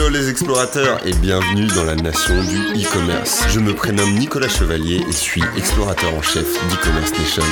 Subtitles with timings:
[0.00, 3.44] Hello les explorateurs et bienvenue dans la nation du e-commerce.
[3.50, 7.42] Je me prénomme Nicolas Chevalier et suis explorateur en chef d'e-commerce nation.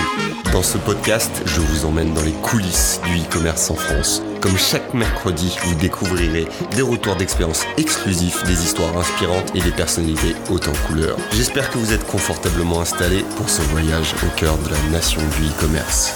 [0.50, 4.22] Dans ce podcast, je vous emmène dans les coulisses du e-commerce en France.
[4.40, 10.34] Comme chaque mercredi, vous découvrirez des retours d'expérience exclusifs, des histoires inspirantes et des personnalités
[10.48, 11.18] hautes en couleurs.
[11.32, 15.48] J'espère que vous êtes confortablement installés pour ce voyage au cœur de la nation du
[15.50, 16.14] e-commerce.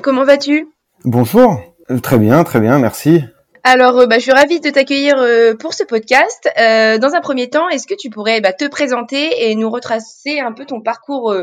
[0.00, 0.68] Comment vas-tu?
[1.04, 3.22] Bonjour, euh, très bien, très bien, merci.
[3.62, 6.48] Alors, euh, bah, je suis ravie de t'accueillir euh, pour ce podcast.
[6.56, 10.52] dans un premier temps, est-ce que tu pourrais bah, te présenter et nous retracer un
[10.52, 11.34] peu ton parcours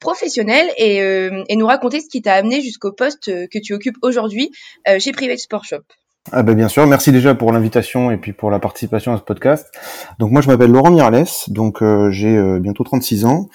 [0.00, 4.50] professionnel et, et, nous raconter ce qui t'a amené jusqu'au poste que tu occupes aujourd'hui
[4.98, 5.84] chez Private Sport Shop
[6.32, 9.22] ah ben bien sûr, merci déjà pour l'invitation et puis pour la participation à ce
[9.22, 9.72] podcast.
[10.18, 13.48] Donc moi je m'appelle Laurent Mirales, donc euh, j'ai euh, bientôt 36 ans.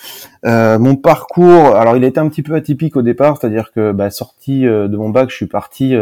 [0.45, 3.91] Euh, mon parcours, alors il a été un petit peu atypique au départ, c'est-à-dire que
[3.91, 5.96] bah, sorti de mon bac, je suis parti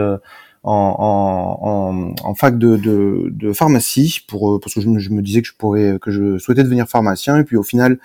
[0.63, 6.37] en, fac de, pharmacie pour parce que je, me disais que je pourrais que je
[6.37, 7.97] souhaitais devenir pharmacien et puis au final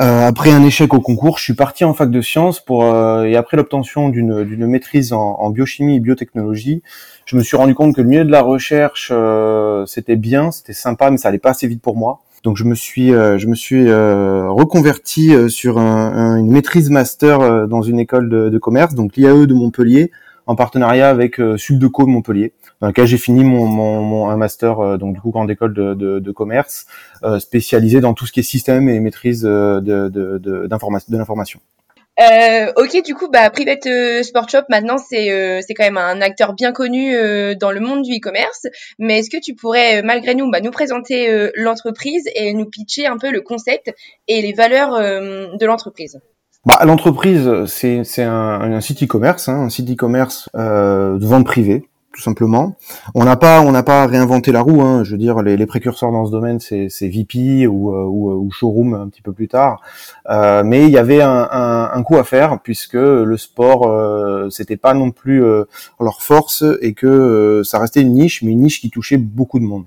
[0.00, 3.24] euh, après un échec au concours, je suis parti en fac de sciences pour euh,
[3.24, 6.82] et après l'obtention d'une maîtrise en, biochimie et biotechnologie,
[7.26, 10.72] je me suis rendu compte que le milieu de la recherche euh, c'était bien, c'était
[10.72, 12.20] sympa, mais ça allait pas assez vite pour moi.
[12.44, 18.00] Donc je me suis je me suis reconverti sur un, une maîtrise master dans une
[18.00, 20.10] école de, de commerce, donc l'IAE de Montpellier,
[20.46, 24.96] en partenariat avec Subdeco de Montpellier dans lequel j'ai fini mon, mon, un master euh,
[24.98, 26.86] donc du coup grande école de, de, de commerce
[27.22, 31.60] euh, spécialisé dans tout ce qui est système et maîtrise euh, de, de, de l'information.
[32.20, 33.88] Euh, ok, du coup, bah, Private
[34.22, 37.14] Sport Shop, maintenant, c'est c'est quand même un acteur bien connu
[37.56, 38.66] dans le monde du e-commerce.
[38.98, 43.16] Mais est-ce que tu pourrais, malgré nous, bah, nous présenter l'entreprise et nous pitcher un
[43.16, 43.92] peu le concept
[44.28, 46.18] et les valeurs de l'entreprise?
[46.64, 51.88] Bah, l'entreprise, c'est un, un site e-commerce, hein, un site e-commerce euh, de vente privée,
[52.12, 52.76] tout simplement.
[53.14, 54.82] On n'a pas, on n'a pas réinventé la roue.
[54.82, 55.02] Hein.
[55.04, 58.94] Je veux dire, les, précurseurs dans ce domaine, c'est, c'est VP ou, euh, ou, showroom
[58.94, 59.80] un petit peu plus tard.
[60.28, 64.94] Euh, mais il y avait un, coup à faire puisque le sport, euh, c'était pas
[64.94, 65.64] non plus euh,
[66.00, 69.58] leur force et que euh, ça restait une niche, mais une niche qui touchait beaucoup
[69.58, 69.84] de monde.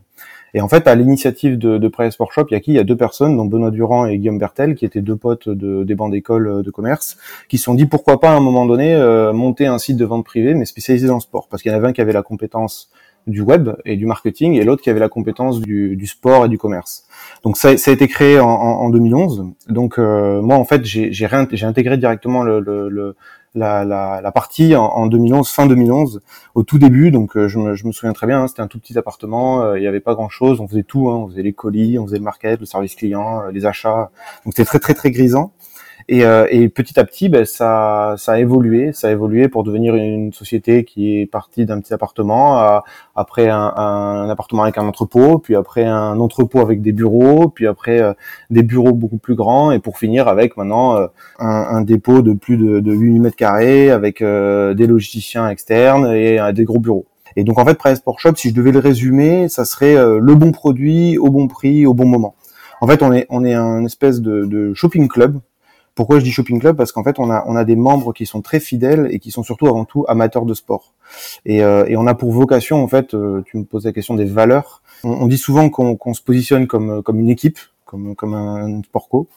[0.55, 2.71] Et en fait, à l'initiative de, de Press Sport Shop, il y a qui?
[2.71, 5.49] Il y a deux personnes, donc Benoît Durand et Guillaume Bertel, qui étaient deux potes
[5.49, 7.17] de, des bancs d'école euh, de commerce,
[7.49, 10.05] qui se sont dit pourquoi pas à un moment donné euh, monter un site de
[10.05, 12.13] vente privée, mais spécialisé dans le sport, parce qu'il y en avait un qui avait
[12.13, 12.89] la compétence
[13.27, 16.47] du web et du marketing et l'autre qui avait la compétence du, du, sport et
[16.47, 17.05] du commerce.
[17.43, 19.47] Donc ça, ça a été créé en, en, 2011.
[19.67, 21.25] Donc euh, moi en fait j'ai
[21.65, 23.15] intégré directement le, le,
[23.55, 26.21] la, la, la, partie en, 2011, fin 2011,
[26.53, 27.11] au tout début.
[27.11, 29.63] Donc euh, je me, je, me, souviens très bien, hein, c'était un tout petit appartement,
[29.63, 32.05] euh, il n'y avait pas grand-chose, on faisait tout, hein, on faisait les colis, on
[32.05, 34.11] faisait le market, le service client, euh, les achats.
[34.43, 35.53] Donc c'était très très très grisant.
[36.07, 39.63] Et, euh, et, petit à petit, ben, ça, ça a évolué, ça a évolué pour
[39.63, 42.83] devenir une société qui est partie d'un petit appartement, à,
[43.15, 47.65] après un, un, appartement avec un entrepôt, puis après un entrepôt avec des bureaux, puis
[47.65, 48.13] après euh,
[48.51, 51.07] des bureaux beaucoup plus grands, et pour finir avec maintenant euh,
[51.39, 56.39] un, un, dépôt de plus de, de 8 mètres carrés avec des logisticiens externes et
[56.53, 57.07] des gros bureaux.
[57.35, 60.35] Et donc en fait, Price Sport Shop, si je devais le résumer, ça serait le
[60.35, 62.35] bon produit au bon prix au bon moment.
[62.81, 65.39] En fait, on est on est un espèce de, de shopping club
[65.95, 66.75] pourquoi je dis shopping club?
[66.75, 69.31] Parce qu'en fait, on a, on a des membres qui sont très fidèles et qui
[69.31, 70.93] sont surtout avant tout amateurs de sport.
[71.45, 74.25] Et, euh, on a pour vocation, en fait, euh, tu me poses la question des
[74.25, 74.81] valeurs.
[75.03, 79.27] On, dit souvent qu'on se positionne comme, comme une équipe, comme, comme un sport co,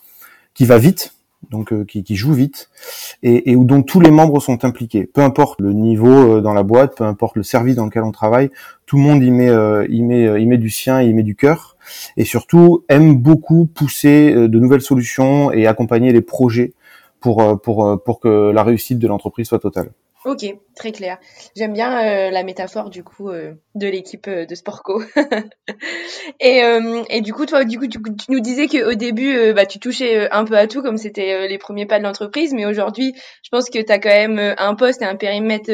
[0.55, 1.15] qui va vite,
[1.50, 2.71] donc euh, qui, joue vite
[3.22, 5.06] et, et, où dont tous les membres sont impliqués.
[5.06, 8.50] Peu importe le niveau dans la boîte, peu importe le service dans lequel on travaille,
[8.87, 9.50] tout le monde y met,
[9.88, 11.76] y met, y met du sien, y met du cœur
[12.16, 16.75] et surtout aime beaucoup pousser euh, de nouvelles solutions et accompagner les projets
[17.21, 19.91] pour, euh, pour, euh, pour que la réussite de l'entreprise soit totale.
[20.25, 21.19] Ok, très clair.
[21.56, 25.01] J'aime bien la métaphore du coup de l'équipe de Sportco.
[26.41, 26.62] et,
[27.09, 30.45] et du coup, toi, du coup, tu, nous disais qu'au début, bah, tu touchais un
[30.45, 33.81] peu à tout, comme c'était les premiers pas de l'entreprise, mais aujourd'hui, je pense que
[33.81, 35.70] tu as quand même un poste et un périmètre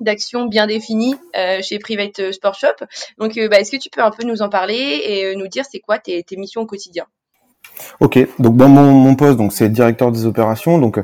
[0.00, 2.84] d'action bien définie euh, chez Private Sport Shop.
[3.18, 5.46] Donc, euh, bah, est-ce que tu peux un peu nous en parler et euh, nous
[5.46, 7.04] dire c'est quoi tes, tes, missions au quotidien?
[8.00, 10.78] Ok, donc dans mon, mon poste, donc c'est directeur des opérations.
[10.78, 10.98] Donc,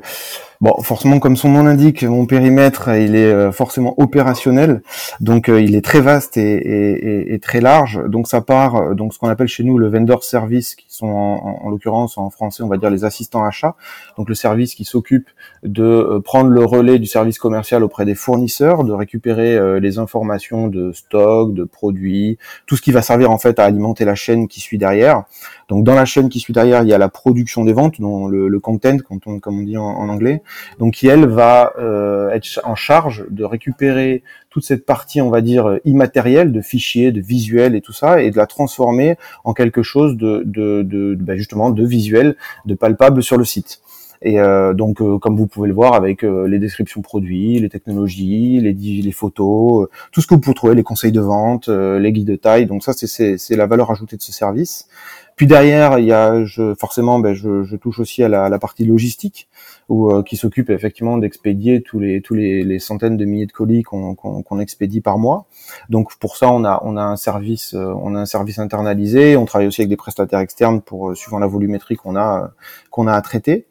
[0.60, 4.82] bon, forcément, comme son nom l'indique, mon périmètre, il est forcément opérationnel.
[5.20, 8.00] Donc, il est très vaste et, très large.
[8.08, 11.60] Donc, ça part, donc ce qu'on appelle chez nous le vendor service, qui sont en,
[11.64, 13.76] en, l'occurrence en français, on va dire les assistants achats,
[14.16, 15.28] donc le service qui s'occupe
[15.62, 19.98] de euh, prendre le relais du service commercial auprès des fournisseurs, de récupérer euh, les
[19.98, 24.14] informations de stock, de produits, tout ce qui va servir en fait à alimenter la
[24.14, 25.24] chaîne qui suit derrière.
[25.68, 28.28] Donc dans la chaîne qui suit derrière, il y a la production des ventes, dont
[28.28, 30.42] le, le content, comme on dit en, anglais,
[30.78, 35.40] donc qui elle va euh, être en charge de récupérer toute cette partie, on va
[35.40, 39.82] dire, immatérielle de fichiers, de visuels et tout ça, et de la transformer en quelque
[39.82, 43.80] chose de, de, de, ben justement de visuel, de palpable sur le site.
[44.26, 47.68] Et euh, donc, euh, comme vous pouvez le voir avec euh, les descriptions produits, les
[47.68, 52.10] technologies, les, les photos, tout ce que vous pouvez trouver, les conseils de vente, les
[52.10, 52.66] guides de taille.
[52.66, 54.88] Donc ça, c'est la valeur ajoutée de ce service.
[55.36, 58.58] Puis derrière, il y a je, forcément, ben, je, je, touche aussi à la, la
[58.58, 59.48] partie logistique,
[59.90, 63.52] où, euh, qui s'occupe effectivement d'expédier tous les tous les, les, centaines de milliers de
[63.52, 65.46] colis qu'on qu'on expédie par mois.
[65.90, 69.36] Donc pour ça, on a on a un service euh, on a un service internalisé.
[69.36, 72.52] On travaille aussi avec des prestataires externes pour euh, suivant la volumétrie qu'on a
[72.90, 73.66] qu'on a à traiter.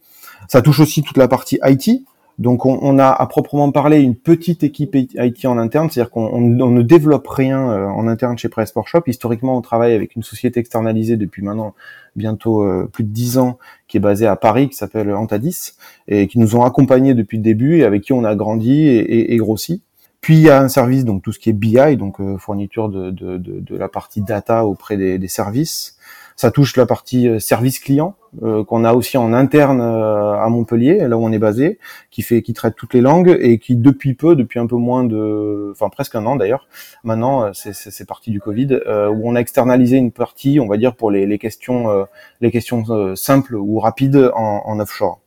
[0.47, 2.05] Ça touche aussi toute la partie IT.
[2.37, 6.25] Donc on, on, a à proprement parler une petite équipe IT en interne, c'est-à-dire qu'on
[6.33, 9.03] on, ne développe rien euh, en interne chez Press Shop.
[9.07, 11.73] Historiquement, on travaille avec une société externalisée depuis maintenant
[12.15, 13.57] bientôt euh, plus de dix ans,
[13.87, 15.73] qui est basée à Paris, qui s'appelle Antadis,
[16.09, 19.33] et qui nous ont accompagnés depuis le début et avec qui on a grandi et,
[19.33, 19.81] et, grossi.
[20.19, 22.89] Puis il y a un service, donc tout ce qui est BI, donc euh, fourniture
[22.89, 25.97] de, de, de, la partie data auprès des, des services.
[26.35, 31.07] Ça touche la partie euh, service client qu'on a aussi en interne euh, à Montpellier,
[31.07, 31.79] là où on est basé,
[32.11, 35.03] qui fait, qui traite toutes les langues et qui depuis peu, depuis un peu moins
[35.03, 36.67] de, enfin presque un an d'ailleurs,
[37.03, 41.11] maintenant c'est parti du Covid, où on a externalisé une partie, on va dire pour
[41.11, 42.05] les, les questions,
[42.41, 45.19] les questions simples ou rapides en, en offshore.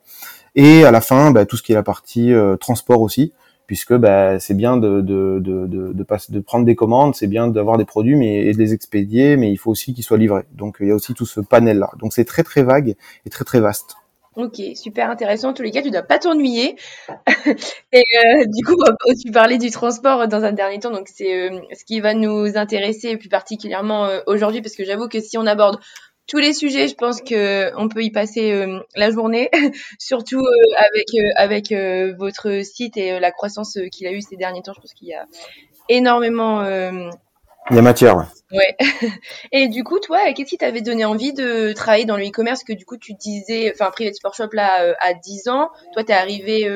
[0.54, 3.32] Et à la fin, bah, tout ce qui est la partie transport aussi,
[3.68, 8.52] puisque bah, c'est bien de, prendre des commandes, c'est bien d'avoir des produits mais, et
[8.52, 10.46] de les expédier, mais il faut aussi qu'ils soient livrés.
[10.54, 11.90] Donc il y a aussi tout ce panel-là.
[12.00, 13.96] Donc c'est très très vague et très très vaste.
[14.36, 15.48] Ok, super intéressant.
[15.48, 16.76] En tous les cas, tu dois pas t'ennuyer.
[17.92, 18.76] et euh, du coup,
[19.20, 22.56] tu parlais du transport dans un dernier temps, donc c'est euh, ce qui va nous
[22.56, 25.80] intéresser plus particulièrement euh, aujourd'hui, parce que j'avoue que si on aborde
[26.28, 29.50] tous les sujets, je pense que on peut y passer euh, la journée,
[29.98, 31.72] surtout euh, avec euh, avec
[32.18, 34.74] votre site et la croissance qu'il a eu ces derniers temps.
[34.74, 35.26] Je pense qu'il y a
[35.88, 36.62] énormément.
[37.70, 38.16] Il y a matière.
[38.16, 38.24] Ouais.
[38.52, 38.76] ouais.
[39.52, 42.72] et du coup, toi, qu'est-ce qui t'avait donné envie de travailler dans le e-commerce Que
[42.72, 45.70] du coup, tu disais, enfin, Private Sport Shop là à 10 ans.
[45.92, 46.66] Toi, t'es arrivé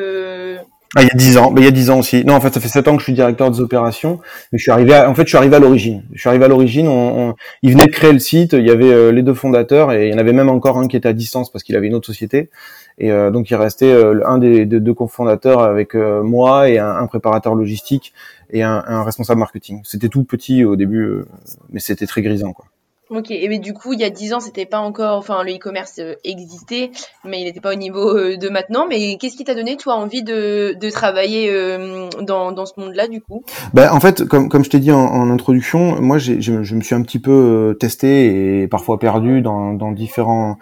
[0.95, 2.23] ah, il y a dix ans, mais il y a dix ans aussi.
[2.25, 4.21] Non, en fait, ça fait sept ans que je suis directeur des opérations,
[4.53, 4.95] mais je suis arrivé.
[4.95, 6.03] en fait, je suis arrivé à l'origine.
[6.13, 6.87] Je suis arrivé à l'origine.
[6.87, 8.53] On, on, ils venaient de créer le site.
[8.53, 10.89] Il y avait euh, les deux fondateurs et il y en avait même encore un
[10.89, 12.51] qui était à distance parce qu'il avait une autre société.
[12.99, 17.55] Et euh, donc, il restait euh, un des, deux cofondateurs avec moi et un, préparateur
[17.55, 18.13] logistique
[18.51, 19.81] et un, un responsable marketing.
[19.85, 21.23] C'était tout petit au début,
[21.71, 22.67] mais c'était très grisant, quoi.
[23.15, 25.99] Ok, mais du coup, il y a 10 ans, c'était pas encore, enfin, le e-commerce
[25.99, 26.91] euh, existait,
[27.27, 28.87] mais il n'était pas au niveau euh, de maintenant.
[28.89, 33.45] Mais qu'est-ce qui t'a donné, toi, envie de, travailler euh, dans, ce monde-là, du coup?
[33.75, 37.19] Ben, En fait, comme, je t'ai dit en, introduction, moi, je, me suis un petit
[37.19, 40.57] peu testé et parfois perdu dans, différents,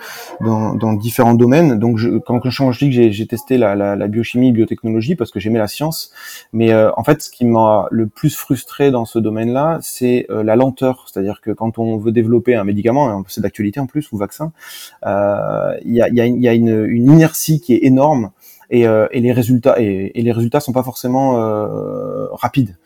[1.35, 1.79] domaines.
[1.79, 5.39] Donc, je, quand, je dis que j'ai testé la, la, la, biochimie, biotechnologie, parce que
[5.39, 6.11] j'aimais la science.
[6.53, 11.07] Mais en fait, ce qui m'a le plus frustré dans ce domaine-là, c'est la lenteur.
[11.07, 14.53] C'est-à-dire que quand on veut développer un médicament, hein, c'est d'actualité en plus, ou vaccin,
[15.07, 18.31] euh, il y a, une, inertie qui est énorme
[18.71, 22.77] et, euh, les résultats et, les résultats sont pas forcément euh, rapides.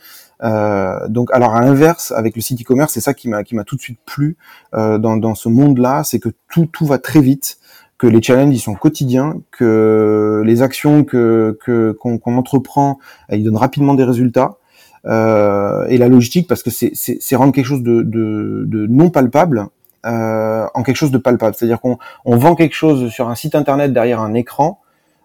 [1.09, 3.77] Donc, alors à l'inverse, avec le site e-commerce, c'est ça qui m'a qui m'a tout
[3.77, 4.37] de suite plu
[4.75, 7.57] dans, dans ce monde-là, c'est que tout tout va très vite,
[7.97, 11.59] que les challenges ils sont quotidiens, que les actions que
[11.99, 12.99] qu'on entreprend,
[13.33, 14.59] ils donnent rapidement des résultats
[15.07, 19.69] euh, et la logistique parce que c'est rendre quelque chose de, de, de non palpable
[20.07, 21.55] euh, en quelque chose de palpable.
[21.55, 24.81] C'est-à-dire qu'on on vend quelque chose sur un site internet derrière un écran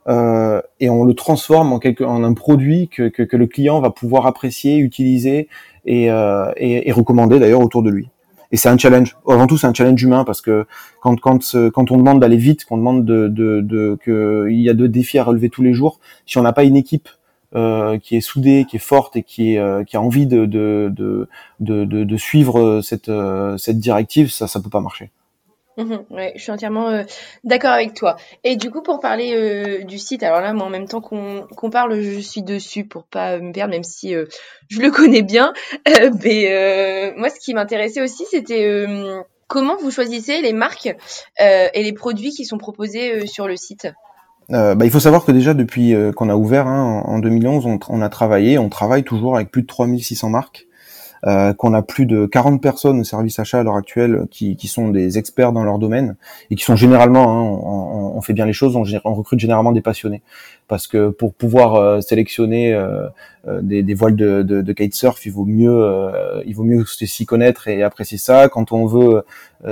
[0.07, 3.81] euh, et on le transforme en, quelque, en un produit que, que, que le client
[3.81, 5.49] va pouvoir apprécier, utiliser
[5.85, 8.09] et, euh, et, et recommander d'ailleurs autour de lui.
[8.51, 9.15] Et c'est un challenge.
[9.27, 10.65] Avant tout, c'est un challenge humain parce que
[11.01, 14.69] quand quand quand on demande d'aller vite, qu'on demande de, de, de que il y
[14.69, 17.09] a deux défis à relever tous les jours, si on n'a pas une équipe
[17.55, 21.27] euh, qui est soudée, qui est forte et qui, euh, a envie de,
[22.15, 25.09] suivre cette, euh, cette directive, ça ça peut pas marcher.
[26.11, 27.03] Ouais, je suis entièrement
[27.43, 28.17] d'accord avec toi.
[28.43, 31.69] Et du coup, pour parler du site, alors là, moi, en même temps qu'on qu'on
[31.69, 34.13] parle, je suis dessus pour pas me perdre, même si
[34.67, 35.53] je le connais bien.
[36.23, 38.77] mais moi, ce qui m'intéressait aussi, c'était
[39.47, 40.93] comment vous choisissez les marques
[41.39, 43.87] et les produits qui sont proposés sur le site?
[44.51, 47.65] Euh, bah, il faut savoir que déjà depuis euh, qu'on a ouvert hein, en, 2011,
[47.65, 50.68] on, on, a travaillé, on travaille toujours avec plus de 3600 marques.
[51.27, 54.69] Euh, qu'on a plus de 40 personnes au service achat à l'heure actuelle qui, qui,
[54.69, 56.15] sont des experts dans leur domaine
[56.49, 59.81] et qui sont généralement, hein, on, fait bien les choses, on, on, recrute généralement des
[59.81, 60.21] passionnés
[60.69, 63.07] parce que pour pouvoir euh, sélectionner euh,
[63.61, 66.11] des, des, voiles de, de, de, kitesurf, il vaut mieux,
[66.45, 68.47] il vaut mieux s'y connaître et apprécier ça.
[68.47, 69.23] Quand on veut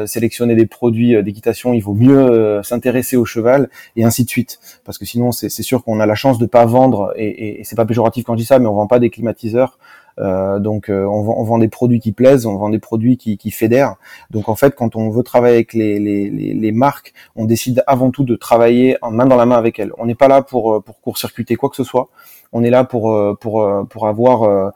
[0.05, 4.97] sélectionner des produits d'équitation, il vaut mieux s'intéresser au cheval et ainsi de suite parce
[4.97, 7.75] que sinon c'est sûr qu'on a la chance de pas vendre et, et, et c'est
[7.75, 10.06] pas péjoratif quand je dis ça, mais on vend pas des climatiseurs euh,
[10.59, 13.37] donc euh, on, vend, on, vend, des produits qui plaisent, on vend des produits qui,
[13.37, 13.95] qui fédèrent.
[14.31, 18.11] Donc en fait, quand on veut travailler avec les, les, les, marques, on décide avant
[18.11, 19.91] tout de travailler en main dans la main avec elles.
[19.97, 22.09] On n'est pas là pour euh, pour court-circuiter quoi que ce soit.
[22.51, 24.71] On est là pour pour pour avoir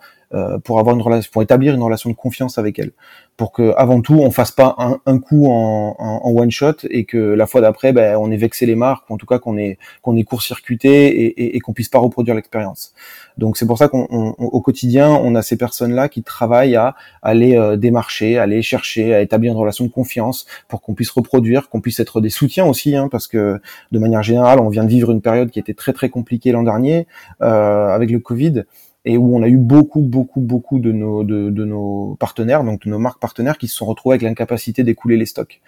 [0.64, 2.94] pour avoir une relation, pour établir une relation de confiance avec elles
[3.42, 7.06] pour que avant tout on fasse pas un, un coup en, en, one shot et
[7.06, 9.58] que la fois d'après ben, on ait vexé les marques ou en tout cas qu'on
[9.58, 12.94] ait qu'on ait court-circuité et, et, et qu'on puisse pas reproduire l'expérience.
[13.40, 17.58] Donc c'est pour ça qu'au quotidien on a ces personnes là qui travaillent à aller
[17.58, 21.82] euh, démarcher, aller chercher, à établir une relation de confiance pour qu'on puisse reproduire, qu'on
[21.82, 23.60] puisse être des soutiens aussi, hein, parce que
[23.92, 26.62] de manière générale on vient de vivre une période qui était très très compliquée l'an
[26.62, 27.08] dernier
[27.42, 28.66] euh, avec le Covid
[29.04, 32.86] et où on a eu beaucoup, beaucoup, beaucoup de nos, de, de, nos partenaires, donc
[32.86, 35.60] de nos marques partenaires, qui se sont retrouvés avec l'incapacité d'écouler les stocks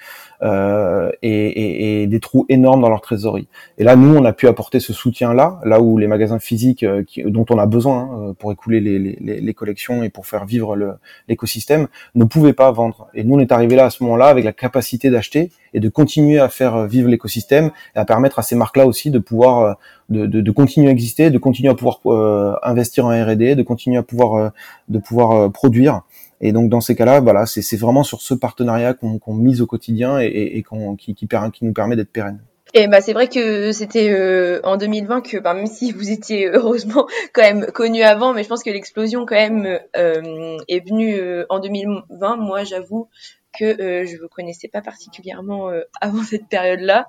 [0.43, 3.47] euh, et, et, et, des trous énormes dans leur trésorerie.
[3.79, 7.03] Et là, nous, on a pu apporter ce soutien-là, là où les magasins physiques, euh,
[7.03, 10.45] qui, dont on a besoin hein, pour écouler les, les, les, collections et pour faire
[10.45, 13.07] vivre l'écosystème, ne pouvaient pas vendre.
[13.15, 15.89] Et nous, on est arrivé là à ce moment-là avec la capacité d'acheter et de
[15.89, 19.73] continuer à faire vivre l'écosystème et à permettre à ces marques-là aussi de pouvoir euh,
[20.09, 23.63] de, de, de, continuer à exister, de continuer à pouvoir euh, investir en R&D, de
[23.63, 24.49] continuer à pouvoir euh,
[24.89, 26.01] de pouvoir euh, produire.
[26.41, 30.19] Et donc dans ces cas-là, voilà, c'est vraiment sur ce partenariat qu'on mise au quotidien
[30.19, 30.63] et, et,
[30.97, 32.39] qui, qui, qui, nous permet d'être pérenne.
[32.73, 37.07] Et bah c'est vrai que c'était en 2020 que bah, même si vous étiez heureusement
[37.33, 42.35] quand même connu avant, mais je pense que l'explosion quand même est venue en 2020.
[42.35, 43.07] Moi, j'avoue
[43.57, 45.69] que je vous connaissais pas particulièrement
[46.01, 47.07] avant cette période-là.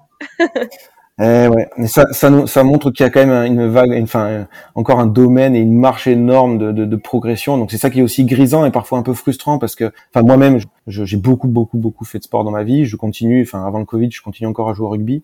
[1.20, 4.48] Eh ouais, mais ça, ça, ça montre qu'il y a quand même une vague, enfin
[4.74, 7.56] encore un domaine et une marche énorme de, de, de progression.
[7.56, 10.26] Donc c'est ça qui est aussi grisant et parfois un peu frustrant parce que, enfin
[10.26, 10.58] moi-même,
[10.88, 12.84] j'ai beaucoup, beaucoup, beaucoup fait de sport dans ma vie.
[12.84, 15.22] Je continue, enfin avant le Covid, je continue encore à jouer au rugby.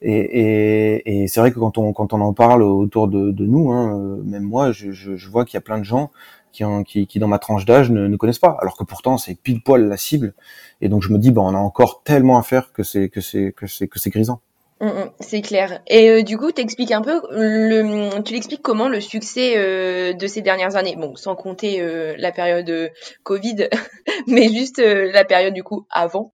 [0.00, 3.44] Et, et, et c'est vrai que quand on quand on en parle autour de, de
[3.44, 6.12] nous, hein, euh, même moi, je, je, je vois qu'il y a plein de gens
[6.52, 9.62] qui, qui dans ma tranche d'âge ne, ne, connaissent pas, alors que pourtant c'est pile
[9.62, 10.34] poil la cible.
[10.80, 13.20] Et donc je me dis, bon, on a encore tellement à faire que c'est que
[13.20, 14.40] c'est que c'est que c'est grisant.
[14.82, 15.80] Mm, mm, c'est clair.
[15.86, 20.26] Et euh, du coup, t'expliques un peu, le, tu l'expliques comment le succès euh, de
[20.26, 22.90] ces dernières années, bon, sans compter euh, la période
[23.22, 23.68] Covid,
[24.26, 26.32] mais juste la période du coup avant.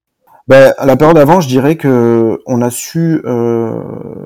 [0.49, 3.23] Ben, à la période avant, je dirais que on a su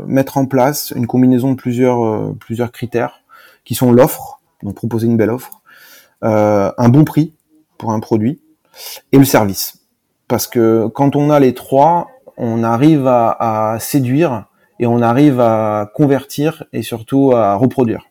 [0.07, 3.25] mettre en place une combinaison de plusieurs plusieurs critères,
[3.65, 5.62] qui sont l'offre, donc proposer une belle offre,
[6.23, 7.35] un bon prix
[7.79, 8.41] pour un produit
[9.11, 9.83] et le service.
[10.29, 14.47] Parce que quand on a les trois, on arrive à, séduire
[14.79, 18.07] et on arrive à convertir et surtout à reproduire.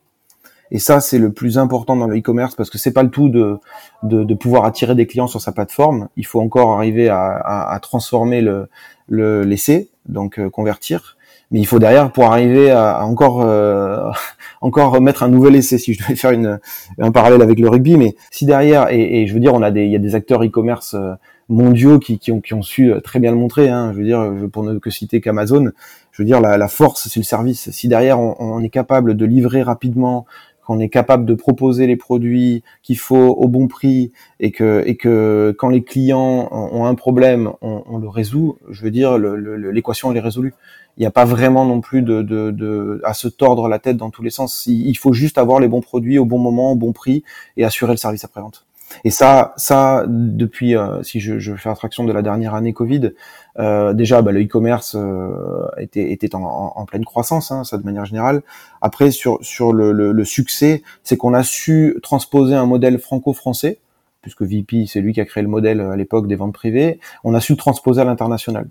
[0.73, 3.27] Et ça, c'est le plus important dans le e-commerce parce que c'est pas le tout
[3.27, 3.59] de,
[4.03, 6.07] de, pouvoir attirer des clients sur sa plateforme.
[6.15, 8.69] Il faut encore arriver à, transformer le,
[9.09, 11.17] le l'essai, donc euh, convertir.
[11.51, 14.09] Mais il faut derrière pour arriver à, encore euh,
[14.61, 15.77] encore mettre un nouvel essai.
[15.77, 16.59] Si je devais faire une,
[16.99, 19.85] un parallèle avec le rugby, mais si derrière et, je veux dire, on a des
[19.85, 21.13] il y a des acteurs e-commerce euh,
[21.49, 23.69] mondiaux qui, qui, ont, qui ont su euh, très bien le montrer.
[23.69, 23.91] Hein.
[23.93, 25.71] Je veux dire, pour ne que citer qu'Amazon,
[26.11, 27.69] je veux dire, la, la force, c'est le service.
[27.71, 30.25] Si derrière, on, on, est capable de livrer rapidement,
[30.65, 34.95] qu'on est capable de proposer les produits qu'il faut au bon prix, et que, et
[34.95, 40.17] que quand les clients ont un problème, on, le résout, je veux dire, l'équation, elle
[40.17, 40.53] est résolue.
[40.97, 44.09] Il n'y a pas vraiment non plus de, de, à se tordre la tête dans
[44.09, 44.65] tous les sens.
[44.67, 47.23] Il faut juste avoir les bons produits au bon moment, au bon prix,
[47.57, 48.65] et assurer le service après-vente.
[49.03, 53.11] Et ça, ça depuis, euh, si je, je, fais abstraction de la dernière année Covid,
[53.59, 57.83] euh, déjà bah, le e-commerce euh, était, était en, en, pleine croissance, hein, ça de
[57.83, 58.43] manière générale.
[58.81, 63.79] Après, sur, sur le, le, le succès, c'est qu'on a su transposer un modèle franco-français,
[64.21, 67.33] puisque VP, c'est lui qui a créé le modèle à l'époque des ventes privées, on
[67.33, 68.67] a su le transposer à l'international.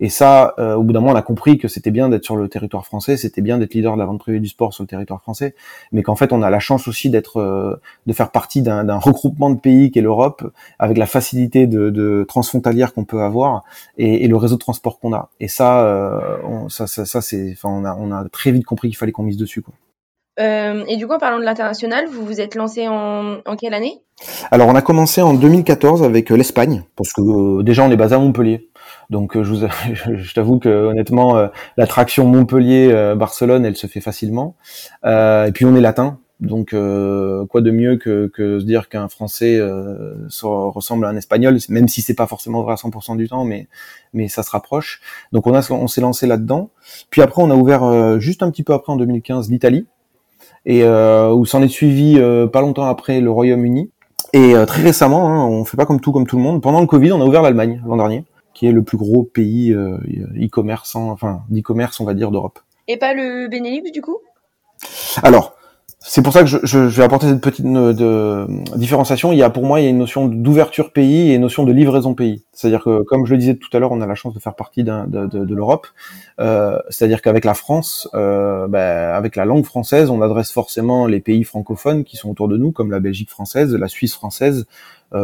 [0.00, 2.36] Et ça, euh, au bout d'un moment, on a compris que c'était bien d'être sur
[2.36, 4.88] le territoire français, c'était bien d'être leader de la vente privée du sport sur le
[4.88, 5.54] territoire français,
[5.92, 9.50] mais qu'en fait, on a la chance aussi d'être, euh, de faire partie d'un regroupement
[9.50, 13.64] de pays qu'est l'Europe, avec la facilité de, de transfrontalière qu'on peut avoir
[13.98, 15.30] et, et, le réseau de transport qu'on a.
[15.40, 18.64] Et ça, euh, on, ça, ça, ça c'est, enfin, on a, on a très vite
[18.64, 19.74] compris qu'il fallait qu'on mise dessus, quoi.
[20.40, 23.74] Euh, et du coup, en parlant de l'international, vous vous êtes lancé en, en quelle
[23.74, 24.00] année?
[24.50, 28.18] Alors, on a commencé en 2014 avec l'Espagne, parce que déjà, on est basé à
[28.18, 28.68] Montpellier.
[29.10, 29.66] Donc euh, je, vous,
[30.16, 34.56] je t'avoue que honnêtement, euh, l'attraction Montpellier-Barcelone, elle se fait facilement.
[35.04, 39.08] Euh, et puis on est latin, Donc, quoi de mieux que, que se dire qu'un
[39.08, 39.60] Français
[40.42, 43.68] ressemble à un Espagnol, même si c'est pas forcément vrai à 100% du temps, mais
[44.12, 45.00] mais ça se rapproche.
[45.32, 46.70] Donc, on a on s'est lancé là-dedans.
[47.10, 49.86] Puis après, on a ouvert juste un petit peu après en 2015 l'Italie
[50.66, 52.18] et où s'en est suivi
[52.52, 53.90] pas longtemps après le Royaume-Uni.
[54.32, 56.60] Et très récemment, hein, on fait pas comme tout comme tout le monde.
[56.60, 59.72] Pendant le Covid, on a ouvert l'Allemagne l'an dernier qui est le plus gros pays
[59.72, 59.98] euh,
[60.36, 62.60] e-commerce, enfin d'e-commerce, on va dire, d'Europe.
[62.88, 64.18] Et pas le Benelux du coup?
[65.22, 65.56] Alors,
[66.06, 69.32] c'est pour ça que je, je, vais apporter cette petite euh, de, différenciation.
[69.32, 71.64] Il y a pour moi il y a une notion d'ouverture pays et une notion
[71.64, 72.44] de livraison pays.
[72.52, 74.54] C'est-à-dire que comme je le disais tout à l'heure, on a la chance de faire
[74.54, 75.86] partie de, de, de l'Europe.
[76.40, 81.20] Euh, C'est-à-dire qu'avec la France, euh, bah, avec la langue française, on adresse forcément les
[81.20, 84.66] pays francophones qui sont autour de nous, comme la Belgique française, la Suisse française,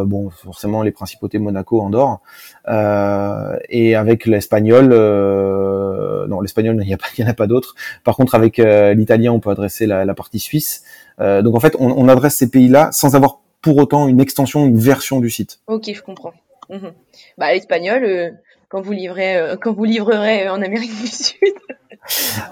[0.04, 2.20] bon forcément les principautés Monaco, Andorre,
[2.68, 6.94] euh, et avec l'espagnol, euh, non l'espagnol il n'y
[7.24, 7.74] en a pas d'autres.
[8.04, 10.84] Par contre avec l'italien on peut adresser la, la partie suisse.
[11.18, 15.20] donc en fait on, adresse ces pays-là sans avoir pour autant une extension, une version
[15.20, 15.60] du site.
[15.66, 16.32] Ok, je comprends.
[16.70, 16.92] Mhm.
[17.36, 21.38] Bah, l'espagnol, quand vous livrez, quand vous livrerez en Amérique du Sud.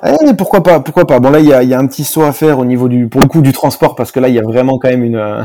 [0.05, 1.21] Eh, pourquoi pas, pourquoi pas.
[1.21, 3.26] Bon là, il y a, un petit saut à faire au niveau du, pour le
[3.26, 5.43] coup, du transport, parce que là, il y a vraiment quand même euh,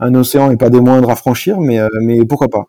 [0.00, 2.66] un océan et pas des moindres à franchir, mais, euh, mais pourquoi pas.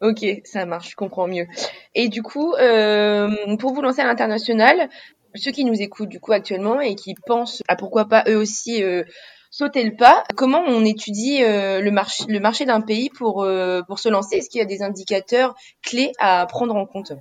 [0.00, 1.46] Ok, ça marche, je comprends mieux.
[1.94, 3.28] Et du coup, euh,
[3.58, 4.88] pour vous lancer à l'international,
[5.34, 8.82] ceux qui nous écoutent du coup actuellement et qui pensent à pourquoi pas eux aussi
[9.50, 10.22] sauter le pas.
[10.36, 14.36] Comment on étudie euh, le marché, le marché d'un pays pour, euh, pour se lancer?
[14.36, 17.12] Est-ce qu'il y a des indicateurs clés à prendre en compte?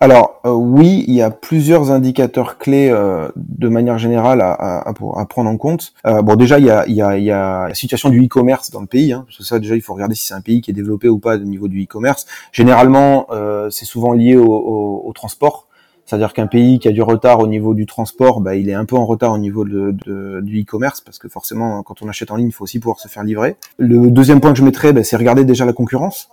[0.00, 2.88] Alors euh, oui, il y a plusieurs indicateurs clés
[3.36, 5.92] de manière générale à, à, à, prendre en compte.
[6.04, 8.70] bon déjà, il y, a, il, y a, il y a la situation du e-commerce
[8.70, 9.12] dans le pays.
[9.12, 11.08] Hein, parce que ça déjà, il faut regarder si c'est un pays qui est développé
[11.08, 12.26] ou pas au niveau du e-commerce.
[12.52, 13.26] Généralement,
[13.70, 15.65] c'est souvent lié au, au, au transport.
[16.06, 18.84] C'est-à-dire qu'un pays qui a du retard au niveau du transport, bah, il est un
[18.84, 22.48] peu en retard au niveau du e-commerce parce que forcément, quand on achète en ligne,
[22.48, 23.56] il faut aussi pouvoir se faire livrer.
[23.76, 26.30] Le deuxième point que je mettrais, bah, c'est regarder déjà la concurrence,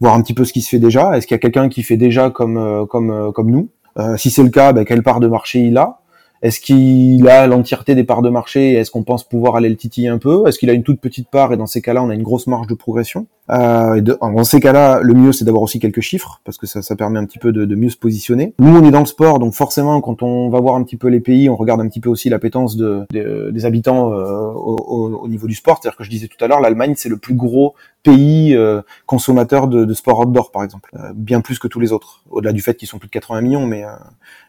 [0.00, 1.16] voir un petit peu ce qui se fait déjà.
[1.16, 3.68] Est-ce qu'il y a quelqu'un qui fait déjà comme euh, euh, nous?
[3.98, 6.00] Euh, Si c'est le cas, bah, quelle part de marché il a?
[6.44, 10.08] Est-ce qu'il a l'entièreté des parts de marché Est-ce qu'on pense pouvoir aller le titiller
[10.08, 10.46] un peu?
[10.46, 12.46] Est-ce qu'il a une toute petite part Et dans ces cas-là, on a une grosse
[12.46, 13.26] marge de progression?
[13.50, 16.82] Euh, et dans ces cas-là, le mieux, c'est d'avoir aussi quelques chiffres parce que ça,
[16.82, 18.52] ça permet un petit peu de, de, mieux se positionner.
[18.58, 21.08] Nous, on est dans le sport, donc forcément, quand on va voir un petit peu
[21.08, 25.22] les pays, on regarde un petit peu aussi l'appétence de, de, des habitants euh, au,
[25.22, 25.78] au, niveau du sport.
[25.80, 29.66] C'est-à-dire que je disais tout à l'heure, l'Allemagne, c'est le plus gros pays euh, consommateur
[29.66, 32.22] de, de, sport outdoor, par exemple, euh, bien plus que tous les autres.
[32.30, 33.88] Au-delà du fait qu'ils sont plus de 80 millions, mais euh,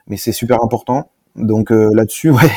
[0.07, 1.09] mais c'est super important.
[1.35, 2.49] Donc euh, là-dessus, ouais.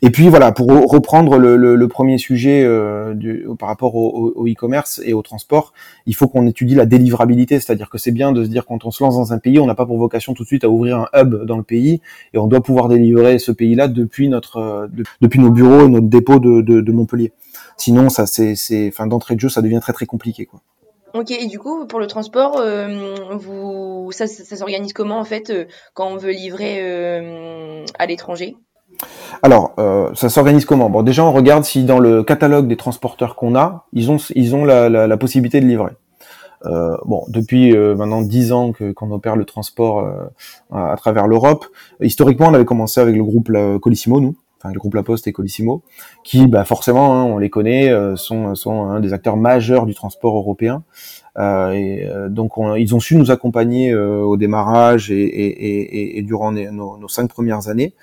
[0.00, 4.32] Et puis voilà, pour reprendre le, le, le premier sujet euh, du, par rapport au,
[4.34, 5.72] au e-commerce et au transport,
[6.06, 8.90] il faut qu'on étudie la délivrabilité, c'est-à-dire que c'est bien de se dire quand on
[8.90, 10.98] se lance dans un pays, on n'a pas pour vocation tout de suite à ouvrir
[10.98, 12.00] un hub dans le pays
[12.32, 14.86] et on doit pouvoir délivrer ce pays-là depuis notre euh,
[15.20, 17.32] depuis nos bureaux et notre dépôt de, de, de Montpellier.
[17.76, 20.60] Sinon, ça c'est c'est, enfin d'entrée de jeu, ça devient très très compliqué quoi.
[21.14, 25.66] Ok, et du coup, pour le transport, euh, vous, ça, s'organise comment en fait euh,
[25.92, 28.56] quand on veut livrer euh, à l'étranger?
[29.42, 29.74] Alors,
[30.14, 30.88] ça s'organise comment?
[30.88, 34.54] Bon, déjà, on regarde si dans le catalogue des transporteurs qu'on a, ils ont, ils
[34.54, 35.92] ont la, la, possibilité de livrer.
[37.06, 40.06] Bon, depuis maintenant dix ans que qu'on opère le transport
[40.70, 41.64] à, travers l'Europe.
[42.00, 45.32] Historiquement, on avait commencé avec le groupe Colissimo, nous enfin le groupe La Poste et
[45.32, 45.82] Colissimo,
[46.22, 49.94] qui bah, forcément, hein, on les connaît, euh, sont, sont un des acteurs majeurs du
[49.94, 50.84] transport européen.
[51.38, 56.52] Euh, et, euh, donc ils ont su nous accompagner au démarrage et, et, et durant
[56.52, 57.94] nos, nos, cinq premières années.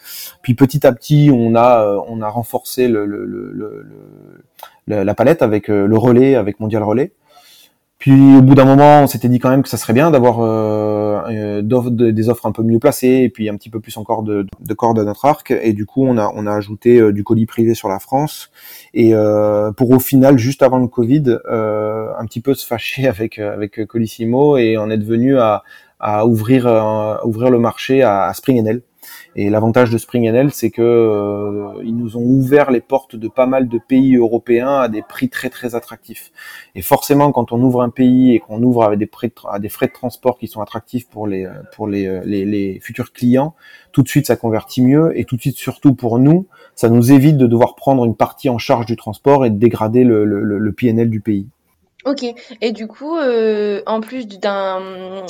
[0.41, 3.85] Puis petit à petit, on a on a renforcé le, le, le,
[4.87, 7.11] la palette avec le relais, avec Mondial Relais.
[7.99, 10.39] Puis au bout d'un moment, on s'était dit quand même que ça serait bien d'avoir
[10.39, 14.23] euh, euh des offres un peu mieux placées et puis un petit peu plus encore
[14.23, 15.51] de, de cordes à notre arc.
[15.51, 18.51] Et du coup, on a, ajouté euh, du colis privé sur la France.
[18.93, 19.13] Et
[19.75, 24.57] pour au final, juste avant le Covid, un petit peu se fâcher avec avec Colissimo
[24.57, 25.63] et on est devenu à,
[26.25, 26.65] ouvrir
[27.25, 28.81] ouvrir le marché à, à Spring NL.
[29.35, 33.27] Et l'avantage de Spring NL, c'est que euh, ils nous ont ouvert les portes de
[33.27, 36.31] pas mal de pays européens à des prix très très attractifs.
[36.75, 39.09] Et forcément, quand on ouvre un pays et qu'on ouvre avec des,
[39.49, 43.13] à des frais de transport qui sont attractifs pour les pour les, les, les, futurs
[43.13, 43.53] clients,
[43.91, 47.11] tout de suite ça convertit mieux et tout de suite surtout pour nous, ça nous
[47.11, 50.43] évite de devoir prendre une partie en charge du transport et de dégrader le, le,
[50.43, 51.47] le PNL du pays.
[52.05, 52.25] Ok.
[52.61, 54.79] Et du coup, euh, en plus d'un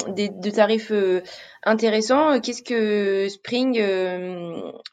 [0.07, 1.21] de tarifs euh,
[1.63, 3.81] intéressants, euh, qu'est-ce que Spring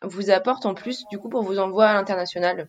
[0.02, 2.68] vous apporte en plus du coup pour vos envois à l'international?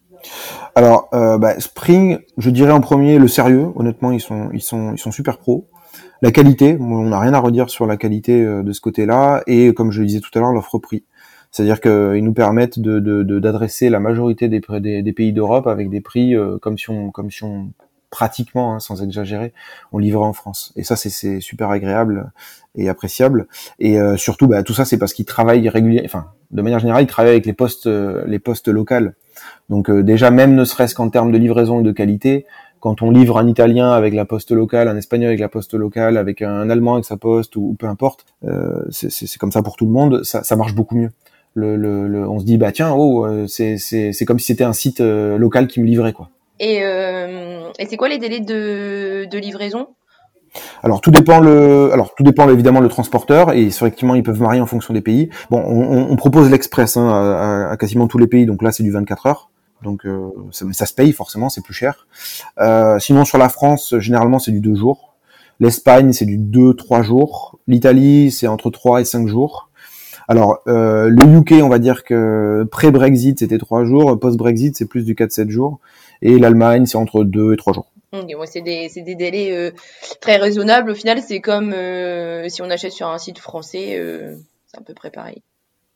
[0.76, 3.70] Alors, bah, Spring, je dirais en premier le sérieux.
[3.76, 5.68] Honnêtement, ils sont ils sont ils sont super pros.
[6.22, 9.44] La qualité, on n'a rien à redire sur la qualité de ce côté-là.
[9.48, 11.06] Et comme je le disais tout à l'heure, l'offre prix.
[11.52, 13.00] C'est-à-dire qu'ils nous permettent de,
[13.40, 14.60] d'adresser la majorité des,
[15.02, 17.72] des, pays d'Europe avec des prix comme si on comme si on
[18.10, 19.54] pratiquement, hein, sans exagérer,
[19.92, 20.74] on livrait en France.
[20.76, 22.32] Et ça, c'est super agréable
[22.76, 23.48] et appréciable.
[23.80, 26.06] Et euh, surtout, bah, tout ça, c'est parce qu'ils travaillent régulièrement.
[26.06, 29.16] Enfin, de manière générale, ils travaillent avec les postes, euh, les postes locales.
[29.70, 32.46] Donc euh, déjà, même ne serait-ce qu'en termes de livraison et de qualité,
[32.80, 36.16] quand on livre un Italien avec la poste locale, un Espagnol avec la poste locale,
[36.16, 38.26] avec un Allemand avec sa poste ou, peu importe,
[38.92, 40.24] c'est comme ça pour tout le monde.
[40.24, 41.10] Ça, ça marche beaucoup mieux.
[41.56, 45.68] Le, le, on se dit bah tiens, oh, c'est comme si c'était un site local
[45.68, 46.30] qui me livrait quoi.
[46.60, 49.88] Et, euh, et c'est quoi les délais de, de livraison?
[50.84, 54.62] Alors tout dépend le, alors tout dépend évidemment le transporteur et effectivement ils peuvent varier
[54.62, 55.30] en fonction des pays.
[55.50, 58.84] Bon, on, on propose l'express hein, à, à, quasiment tous les pays, donc là c'est
[58.84, 59.50] du 24 heures,
[59.84, 62.08] donc euh, ça, ça, se paye forcément, c'est plus cher.
[62.60, 65.16] Euh, sinon sur la France, généralement c'est du 2 jours.
[65.60, 67.60] L'Espagne c'est du 2-3 jours.
[67.68, 69.70] L'Italie c'est entre 3 et 5 jours.
[70.28, 75.04] Alors euh, le UK, on va dire que pré-Brexit c'était 3 jours, post-Brexit c'est plus
[75.04, 75.80] du 4-7 jours
[76.22, 77.88] et l'Allemagne c'est entre 2 et 3 jours.
[78.46, 79.72] c'est des, des, délais euh,
[80.22, 80.92] très raisonnables.
[80.92, 84.36] Au final, c'est comme euh, si on achète sur un site français, euh,
[84.68, 85.42] c'est à peu près pareil.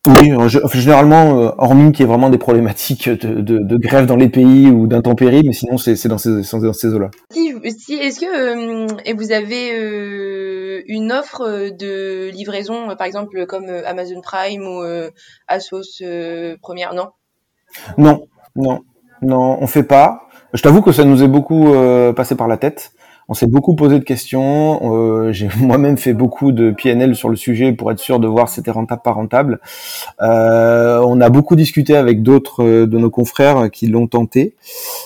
[0.07, 0.31] Oui,
[0.73, 4.65] généralement, hormis qu'il y ait vraiment des problématiques de, de, de, grève dans les pays
[4.65, 7.11] ou d'intempéries, mais sinon c'est dans ces, dans ces eaux-là.
[7.29, 14.21] Si, si, Est-ce que et vous avez une offre de livraison, par exemple comme Amazon
[14.21, 14.81] Prime ou
[15.47, 16.01] Asos
[16.63, 17.09] Première Non?
[17.99, 18.81] Non, non.
[19.21, 20.27] Non, on fait pas.
[20.53, 22.91] Je t'avoue que ça nous est beaucoup euh, passé par la tête.
[23.29, 24.81] On s'est beaucoup posé de questions.
[24.93, 28.49] Euh, j'ai moi-même fait beaucoup de PNL sur le sujet pour être sûr de voir
[28.49, 29.59] si c'était rentable, pas rentable.
[30.21, 34.55] Euh, on a beaucoup discuté avec d'autres de nos confrères qui l'ont tenté.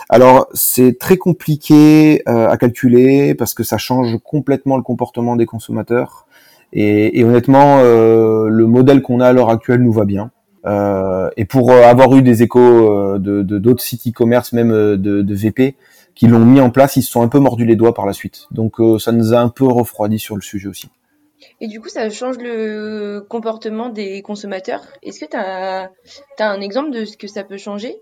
[0.10, 6.26] Alors c'est très compliqué à calculer parce que ça change complètement le comportement des consommateurs.
[6.74, 10.32] Et, et honnêtement, le modèle qu'on a à l'heure actuelle nous va bien.
[10.66, 15.36] Euh, et pour euh, avoir eu des échos euh, de d'autres sites e-commerce, même de,
[15.36, 15.76] VP,
[16.16, 18.14] qui l'ont mis en place, ils se sont un peu mordus les doigts par la
[18.14, 18.48] suite.
[18.52, 20.90] Donc ça nous a un peu refroidi sur le sujet aussi.
[21.62, 24.82] Et du coup, ça change le comportement des consommateurs?
[25.04, 25.92] Est-ce que tu as,
[26.40, 27.96] un exemple de ce que ça peut changer?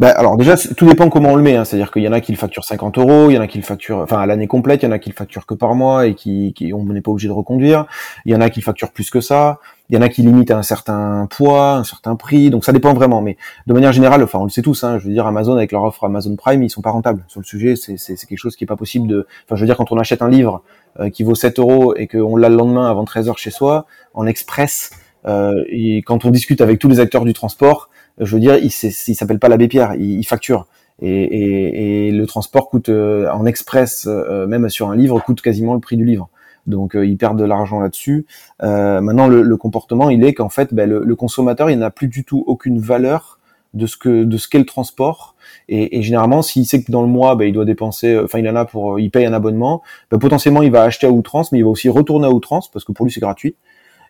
[0.00, 1.54] Bah, alors déjà, tout dépend comment on le met.
[1.54, 1.64] Hein.
[1.64, 3.58] C'est-à-dire qu'il y en a qui le facturent 50 euros, il y en a qui
[3.58, 5.76] le facturent, enfin à l'année complète, il y en a qui le facturent que par
[5.76, 7.86] mois et qui, qui on n'est pas obligé de reconduire.
[8.24, 9.60] Il y en a qui facturent plus que ça.
[9.90, 12.50] Il y en a qui limitent à un certain poids, un certain prix.
[12.50, 13.22] Donc ça dépend vraiment.
[13.22, 13.36] Mais
[13.68, 14.82] de manière générale, enfin on le sait tous.
[14.82, 17.38] Hein, je veux dire, Amazon avec leur offre Amazon Prime, ils sont pas rentables sur
[17.38, 17.76] le sujet.
[17.76, 19.28] C'est, c'est, quelque chose qui est pas possible de.
[19.44, 20.64] Enfin, je veux dire, quand on achète un livre
[20.98, 23.86] euh, qui vaut 7 euros et qu'on l'a le lendemain avant 13 heures chez soi
[24.12, 24.90] en express,
[25.26, 28.66] euh, et quand on discute avec tous les acteurs du transport je veux dire, il,
[28.66, 30.66] il s'appelle pas l'abbé Pierre, il, il facture.
[31.02, 35.42] Et, et, et, le transport coûte euh, en express, euh, même sur un livre, coûte
[35.42, 36.28] quasiment le prix du livre.
[36.66, 38.26] Donc euh, ils perdent de l'argent là-dessus.
[38.60, 42.08] maintenant, le, le, comportement, il est qu'en fait, ben, le, le, consommateur, il n'a plus
[42.08, 43.40] du tout aucune valeur
[43.74, 45.34] de ce que de ce qu'est le transport.
[45.68, 48.48] Et, et généralement, s'il sait que dans le mois, ben, il doit dépenser, enfin il
[48.48, 51.58] en a pour, il paye un abonnement, ben, potentiellement il va acheter à outrance, mais
[51.58, 53.56] il va aussi retourner à outrance parce que pour lui c'est gratuit.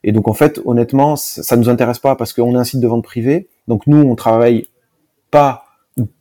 [0.05, 2.87] Et donc en fait, honnêtement, ça nous intéresse pas parce qu'on est un site de
[2.87, 3.49] vente privée.
[3.67, 4.69] Donc nous, on travaille
[5.31, 5.64] pas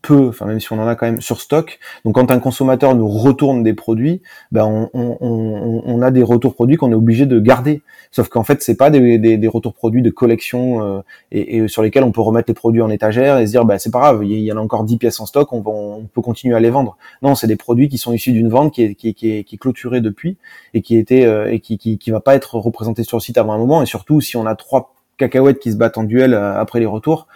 [0.04, 1.80] peu, enfin même si on en a quand même sur stock.
[2.06, 6.22] Donc quand un consommateur nous retourne des produits, ben on, on, on, on a des
[6.22, 7.82] retours produits qu'on est obligé de garder.
[8.12, 11.68] Sauf qu'en fait c'est pas des, des, des, retours produits de collection euh, et, et,
[11.68, 14.00] sur lesquels on peut remettre les produits en étagère et se dire ben c'est pas
[14.00, 16.60] grave, il y, en a encore 10 pièces en stock, on, on peut continuer à
[16.60, 16.98] les vendre.
[17.24, 19.56] Non, c'est des produits qui sont issus d'une vente qui est, qui, qui, est, qui
[19.56, 20.38] est clôturée depuis
[20.76, 23.40] et qui était euh, et qui, qui, qui va pas être représenté sur le site
[23.40, 23.82] avant un moment.
[23.82, 26.86] Et surtout si on a trois cacahuètes qui se battent en duel euh, après les
[26.86, 27.28] retours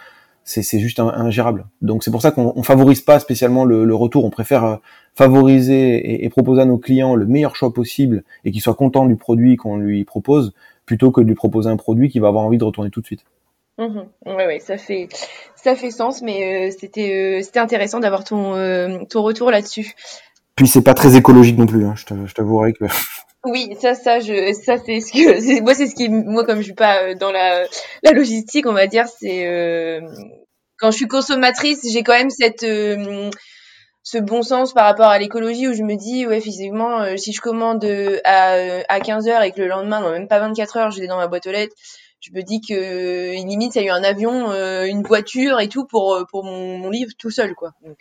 [0.48, 1.66] c'est juste ingérable.
[1.82, 4.24] Donc c'est pour ça qu'on favorise pas spécialement le, retour.
[4.24, 4.76] On préfère euh,
[5.14, 9.16] favoriser et, proposer à nos clients le meilleur choix possible et qu'ils soient contents du
[9.16, 10.54] produit qu'on lui propose,
[10.86, 13.06] plutôt que de lui proposer un produit qui va avoir envie de retourner tout de
[13.06, 13.24] suite.
[13.76, 15.08] Mmh ouais, ouais, ça fait
[15.54, 18.54] ça fait sens, mais euh, c'était euh, c'était intéressant d'avoir ton
[19.08, 19.94] ton retour là-dessus.
[20.56, 21.84] Puis c'est pas très écologique non plus.
[21.84, 21.94] Hein.
[21.96, 22.86] Je t'avouerai que.
[23.44, 26.64] Oui, ça, ça, je, ça, c'est ce que, moi, c'est ce qui, moi, comme je
[26.64, 27.66] suis pas euh, dans la,
[28.02, 30.00] la logistique, on va dire, c'est euh,
[30.76, 33.30] quand je suis consommatrice, j'ai quand même cette, euh,
[34.02, 37.40] ce bon sens par rapport à l'écologie où je me dis, ouais, physiquement, si je
[37.40, 37.84] commande
[38.24, 41.06] à, à 15 heures et que le lendemain, dans même pas 24 heures, je l'ai
[41.06, 41.74] dans ma boîte aux lettres,
[42.20, 44.52] je me dis que limite, y a eu un avion,
[44.84, 47.72] une voiture et tout pour pour mon, mon livre tout seul, quoi.
[47.82, 47.98] Donc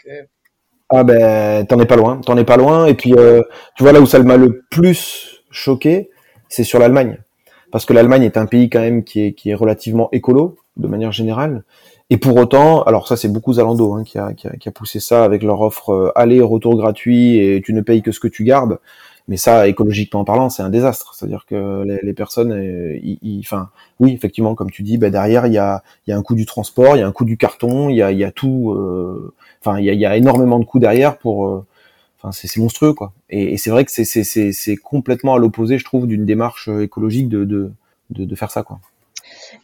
[0.90, 2.86] ah ben, t'en es pas loin, t'en es pas loin.
[2.86, 3.42] Et puis, euh,
[3.76, 6.10] tu vois là où ça m'a le plus choqué,
[6.50, 7.18] c'est sur l'Allemagne,
[7.72, 10.88] parce que l'Allemagne est un pays quand même qui est, qui est relativement écolo de
[10.88, 11.64] manière générale.
[12.10, 14.72] Et pour autant, alors ça c'est beaucoup Zalando hein, qui, a, qui, a, qui, a,
[14.72, 18.22] poussé ça avec leur offre euh, aller retour gratuit et tu ne payes que ce
[18.22, 18.80] que tu gardes.
[19.28, 21.14] Mais ça, écologiquement parlant, c'est un désastre.
[21.14, 22.54] C'est-à-dire que les, personnes,
[23.40, 26.36] enfin, oui, effectivement, comme tu dis, bah, derrière, il y a, y a un coût
[26.36, 28.74] du transport, il y a un coût du carton, il y a, y a tout.
[29.62, 31.66] Enfin, il y a, y a, énormément de coûts derrière pour
[32.20, 33.14] Enfin, c'est monstrueux, quoi.
[33.30, 37.30] Et, et c'est vrai que c'est complètement à l'opposé, je trouve, d'une démarche euh, écologique
[37.30, 37.72] de, de,
[38.10, 38.80] de, faire ça, quoi.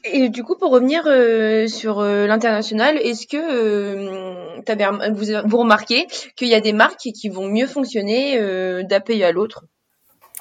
[0.06, 6.08] Et du coup, pour revenir euh, sur euh, l'international, est-ce que euh, vous, vous remarquez
[6.36, 8.38] qu'il y a des marques qui vont mieux fonctionner
[8.84, 9.66] d'un pays à l'autre?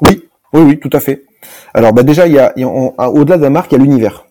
[0.01, 1.25] Oui, oui, oui, tout à fait.
[1.75, 2.53] Alors, bah déjà, il y a,
[3.09, 4.25] au-delà de la marque, il y a l'univers.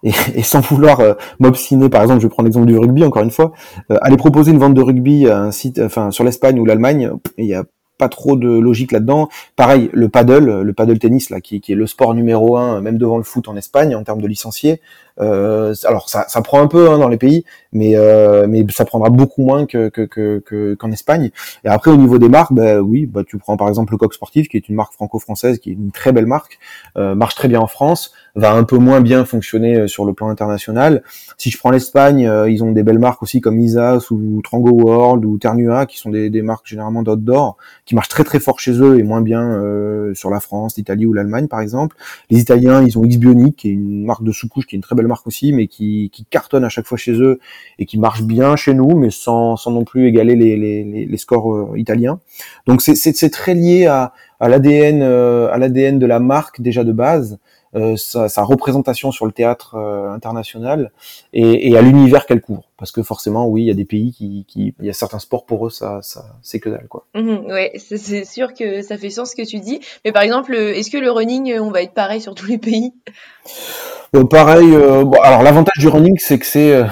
[0.02, 3.30] Et, et, sans vouloir euh, m'obstiner, par exemple, je prendre l'exemple du rugby encore une
[3.30, 3.52] fois,
[3.90, 7.10] euh, aller proposer une vente de rugby à un site, enfin sur l'Espagne ou l'Allemagne,
[7.36, 7.64] il y a
[8.00, 9.28] pas trop de logique là-dedans.
[9.56, 13.18] Pareil, le paddle, le paddle tennis là, qui, est le sport numéro un, même devant
[13.18, 14.80] le foot en Espagne en termes de licenciés.
[15.20, 18.84] Euh, alors ça, ça prend un peu hein, dans les pays, mais euh, mais ça
[18.84, 20.42] prendra beaucoup moins que qu'en que,
[20.78, 21.30] que, Espagne.
[21.64, 24.14] Et après au niveau des marques, bah oui, bah tu prends par exemple le Coq
[24.14, 26.58] Sportif, qui est une marque franco-française, qui est une très belle marque,
[26.96, 30.12] euh, marche très bien en France, va un peu moins bien fonctionner euh, sur le
[30.12, 31.02] plan international.
[31.36, 34.70] Si je prends l'Espagne, euh, ils ont des belles marques aussi comme Isas ou Trango
[34.70, 37.56] World ou Ternua, qui sont des, des marques généralement d'outdoor,
[37.86, 41.06] qui marchent très très fort chez eux et moins bien euh, sur la France, l'Italie
[41.06, 41.96] ou l'Allemagne par exemple.
[42.30, 43.18] Les Italiens, ils ont X
[43.56, 46.10] qui est une marque de sous-couche, qui est une très belle marque aussi, mais qui,
[46.14, 47.36] qui cartonne à chaque fois chez eux
[47.78, 51.18] et qui marche bien chez nous, mais sans, sans non plus égaler les, les, les
[51.24, 52.16] scores italiens.
[52.66, 57.38] Donc c'est très lié à, à l'ADN à l'ADN de la marque déjà de base
[57.76, 60.90] euh, sa, sa, représentation sur le théâtre euh, international
[61.32, 62.64] et, et à l'univers qu'elle couvre.
[62.76, 65.20] Parce que forcément, oui, il y a des pays qui, qui il y a certains
[65.20, 67.06] sports pour eux, ça, ça c'est que dalle, quoi.
[67.14, 69.78] Mmh, ouais, c'est sûr que ça fait sens ce que tu dis.
[70.04, 72.92] Mais par exemple, est-ce que le running, on va être pareil sur tous les pays?
[74.12, 74.74] Bon, Pareil.
[74.74, 76.82] Euh, bon, alors l'avantage du running, c'est que c'est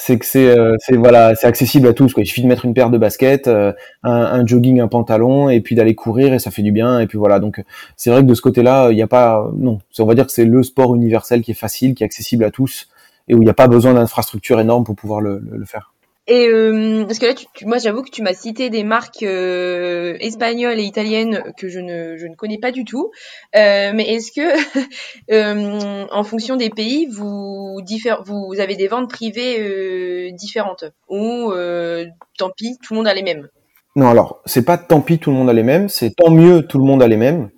[0.00, 2.22] c'est que c'est euh, c'est voilà c'est accessible à tous quoi.
[2.22, 5.60] Il suffit de mettre une paire de baskets, euh, un, un, jogging, un pantalon et
[5.60, 7.62] puis d'aller courir et ça fait du bien et puis voilà donc
[7.96, 10.32] c'est vrai que de ce côté-là il n'y a pas non on va dire que
[10.32, 12.88] c'est le sport universel qui est facile, qui est accessible à tous
[13.28, 15.92] et où il n'y a pas besoin d'infrastructures énormes pour pouvoir le, le faire.
[16.26, 20.16] Et euh, parce que là, tu, moi, j'avoue que tu m'as cité des marques euh,
[20.20, 23.10] espagnoles et italiennes que je ne, je ne connais pas du tout.
[23.56, 24.40] Euh, mais est-ce que,
[25.32, 27.80] euh, en fonction des pays, vous,
[28.24, 30.84] vous avez des ventes privées euh, différentes?
[31.08, 32.06] Ou euh,
[32.38, 33.48] tant pis, tout le monde a les mêmes?
[33.96, 35.88] Non, alors c'est pas tant pis, tout le monde a les mêmes.
[35.88, 37.50] C'est tant mieux, tout le monde a les mêmes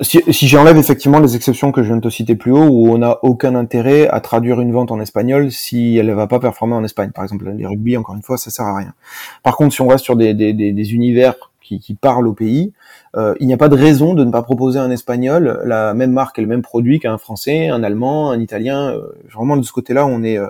[0.00, 2.90] si, si j'enlève effectivement les exceptions que je viens de te citer plus haut, où
[2.90, 6.38] on n'a aucun intérêt à traduire une vente en espagnol si elle ne va pas
[6.38, 7.10] performer en Espagne.
[7.10, 8.94] Par exemple, les rugby, encore une fois, ça sert à rien.
[9.42, 12.32] Par contre, si on reste sur des, des, des, des univers qui, qui, parlent au
[12.32, 12.72] pays,
[13.16, 15.94] euh, il n'y a pas de raison de ne pas proposer à un espagnol la
[15.94, 18.90] même marque et le même produit qu'un français, un allemand, un italien.
[18.92, 20.48] Euh, vraiment, de ce côté-là, on est, euh,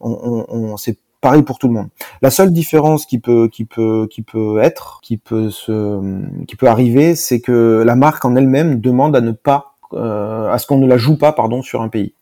[0.00, 1.88] on, on, on c'est pareil pour tout le monde.
[2.20, 6.66] La seule différence qui peut qui peut qui peut être, qui peut se qui peut
[6.66, 10.78] arriver, c'est que la marque en elle-même demande à ne pas euh, à ce qu'on
[10.78, 12.12] ne la joue pas pardon sur un pays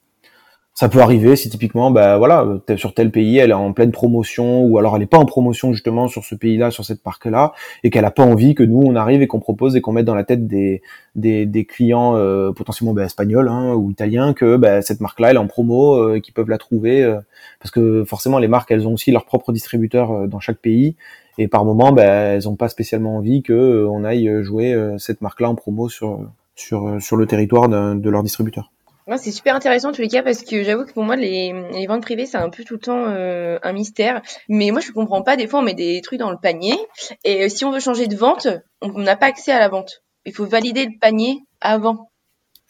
[0.80, 4.62] ça peut arriver si typiquement, bah voilà, sur tel pays, elle est en pleine promotion
[4.62, 7.52] ou alors elle est pas en promotion justement sur ce pays-là, sur cette marque-là,
[7.84, 10.06] et qu'elle a pas envie que nous on arrive et qu'on propose et qu'on mette
[10.06, 10.80] dans la tête des
[11.16, 15.36] des, des clients euh, potentiellement bah, espagnols hein, ou italiens que bah, cette marque-là elle
[15.36, 17.20] est en promo, euh, qu'ils peuvent la trouver, euh,
[17.58, 20.96] parce que forcément les marques elles ont aussi leurs propres distributeurs euh, dans chaque pays
[21.36, 25.50] et par moment bah, elles ont pas spécialement envie que on aille jouer cette marque-là
[25.50, 26.20] en promo sur
[26.56, 28.70] sur sur le territoire de leur distributeur
[29.16, 31.86] c'est super intéressant en tous les cas parce que j'avoue que pour moi les, les
[31.86, 34.22] ventes privées c'est un peu tout le temps euh, un mystère.
[34.48, 35.36] Mais moi je comprends pas.
[35.36, 36.76] Des fois on met des trucs dans le panier
[37.24, 38.48] et euh, si on veut changer de vente,
[38.80, 40.02] on n'a pas accès à la vente.
[40.26, 42.09] Il faut valider le panier avant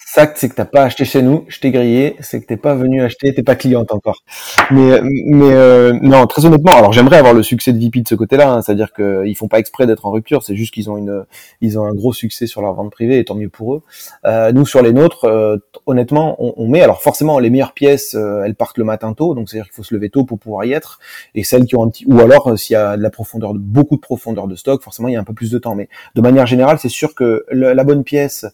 [0.07, 2.75] ça, c'est que t'as pas acheté chez nous, je t'ai grillé, c'est que t'es pas
[2.75, 4.25] venu acheter, t'es pas cliente encore.
[4.71, 8.17] Mais, mais euh, non, très honnêtement, alors j'aimerais avoir le succès de VP de ce
[8.17, 11.25] côté-là, hein, c'est-à-dire qu'ils font pas exprès d'être en rupture, c'est juste qu'ils ont une,
[11.61, 13.83] ils ont un gros succès sur leur vente privée, et tant mieux pour eux.
[14.25, 18.15] Euh, nous, sur les nôtres, euh, honnêtement, on, on, met, alors forcément, les meilleures pièces,
[18.17, 20.65] euh, elles partent le matin tôt, donc c'est-à-dire qu'il faut se lever tôt pour pouvoir
[20.65, 20.99] y être,
[21.37, 23.95] et celles qui ont un petit, ou alors s'il y a de la profondeur, beaucoup
[23.95, 25.77] de profondeur de stock, forcément il y a un peu plus de temps.
[25.77, 28.45] Mais de manière générale, c'est sûr que la bonne pièce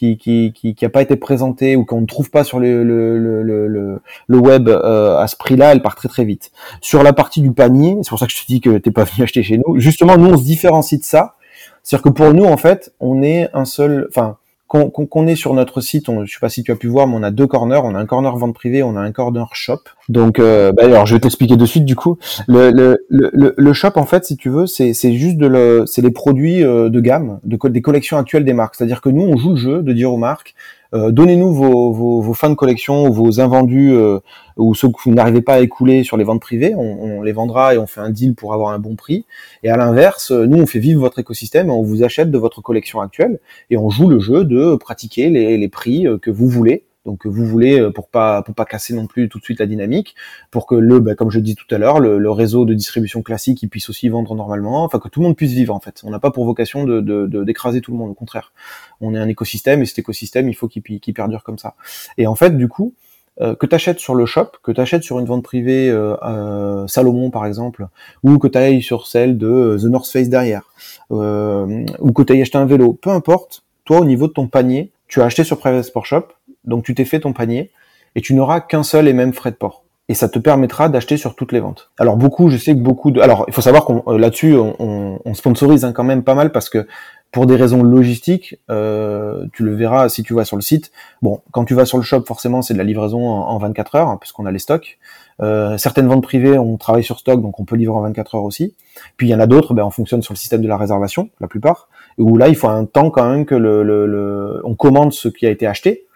[0.00, 3.42] qui qui qui, pas été présentée ou qu'on ne trouve pas sur le le le
[3.42, 6.50] le, le web euh, à ce prix-là, elle part très très vite.
[6.80, 9.04] Sur la partie du panier, c'est pour ça que je te dis que t'es pas
[9.12, 9.78] venu acheter chez nous.
[9.78, 11.34] Justement, nous on se différencie de ça,
[11.82, 14.36] c'est-à-dire que pour nous en fait, on est un seul, enfin
[14.70, 17.16] qu'on est sur notre site, on, je sais pas si tu as pu voir, mais
[17.16, 17.80] on a deux corners.
[17.82, 19.80] On a un corner vente privée, on a un corner shop.
[20.08, 22.18] Donc, euh, bah, alors je vais t'expliquer de suite du coup.
[22.46, 26.88] Le, shop, en fait, si tu veux, c'est juste de le, c'est les produits euh,
[26.88, 28.76] de gamme, de des collections actuelles des marques.
[28.76, 30.54] C'est-à-dire que nous, on joue le jeu de dire aux marques,
[30.92, 34.18] euh, donnez-nous vos, vos, vos, fins de collection ou vos invendus euh,
[34.56, 37.32] ou ceux que vous n'arrivez pas à écouler sur les ventes privées, on, on, les
[37.32, 39.24] vendra et on fait un deal pour avoir un bon prix.
[39.62, 43.00] Et à l'inverse, nous on fait vivre votre écosystème on vous achète de votre collection
[43.00, 43.38] actuelle.
[43.70, 47.46] Et on joue le jeu de pratiquer les, les prix que vous voulez donc vous
[47.46, 50.14] voulez euh, pour pas pour pas casser non plus tout de suite la dynamique,
[50.50, 53.62] pour que le, bah, comme je dis tout à l'heure, le, réseau de distribution classique
[53.62, 56.00] il puisse aussi vendre normalement, enfin que tout le monde puisse vivre en fait.
[56.04, 57.00] On n'a pas pour vocation de
[57.42, 58.52] d'écraser de, tout le monde, au contraire.
[59.00, 61.74] On est un écosystème et cet écosystème il faut qu'il perdure comme ça.
[62.18, 62.94] Et en fait du coup
[63.40, 66.86] euh, que tu achètes sur le shop, que tu achètes sur une vente privée euh,
[66.86, 67.88] Salomon par exemple,
[68.22, 70.64] ou que tu ailles sur celle de The North Face derrière,
[71.08, 74.92] ou que tu ailles acheter un vélo, peu importe, toi au niveau de ton panier,
[75.10, 76.28] tu as acheté sur Private Sport Shop,
[76.64, 77.70] donc tu t'es fait ton panier
[78.14, 79.84] et tu n'auras qu'un seul et même frais de port.
[80.08, 81.92] Et ça te permettra d'acheter sur toutes les ventes.
[81.96, 83.20] Alors beaucoup, je sais que beaucoup de...
[83.20, 86.50] Alors il faut savoir qu'on euh, là-dessus, on, on, sponsorise hein, quand même pas mal
[86.50, 86.88] parce que
[87.30, 90.90] pour des raisons logistiques, euh, tu le verras si tu vas sur le site.
[91.22, 94.08] Bon, quand tu vas sur le shop, forcément, c'est de la livraison en, 24 heures,
[94.08, 94.98] hein, puisqu'on a les stocks.
[95.40, 98.44] Euh, certaines ventes privées, on travaille sur stock, donc on peut livrer en 24 heures
[98.44, 98.74] aussi.
[99.16, 101.30] Puis il y en a d'autres, ben, on fonctionne sur le système de la réservation,
[101.40, 105.12] la plupart, où là, il faut un temps quand même que le, le on commande
[105.12, 106.06] ce qui a été acheté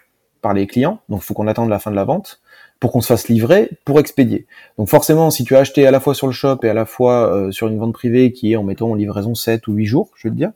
[0.44, 2.42] par les clients, donc il faut qu'on attende la fin de la vente
[2.78, 4.46] pour qu'on se fasse livrer pour expédier.
[4.76, 6.84] Donc forcément, si tu as acheté à la fois sur le shop et à la
[6.84, 9.86] fois euh, sur une vente privée qui est en mettant en livraison 7 ou 8
[9.86, 10.52] jours, je veux dire,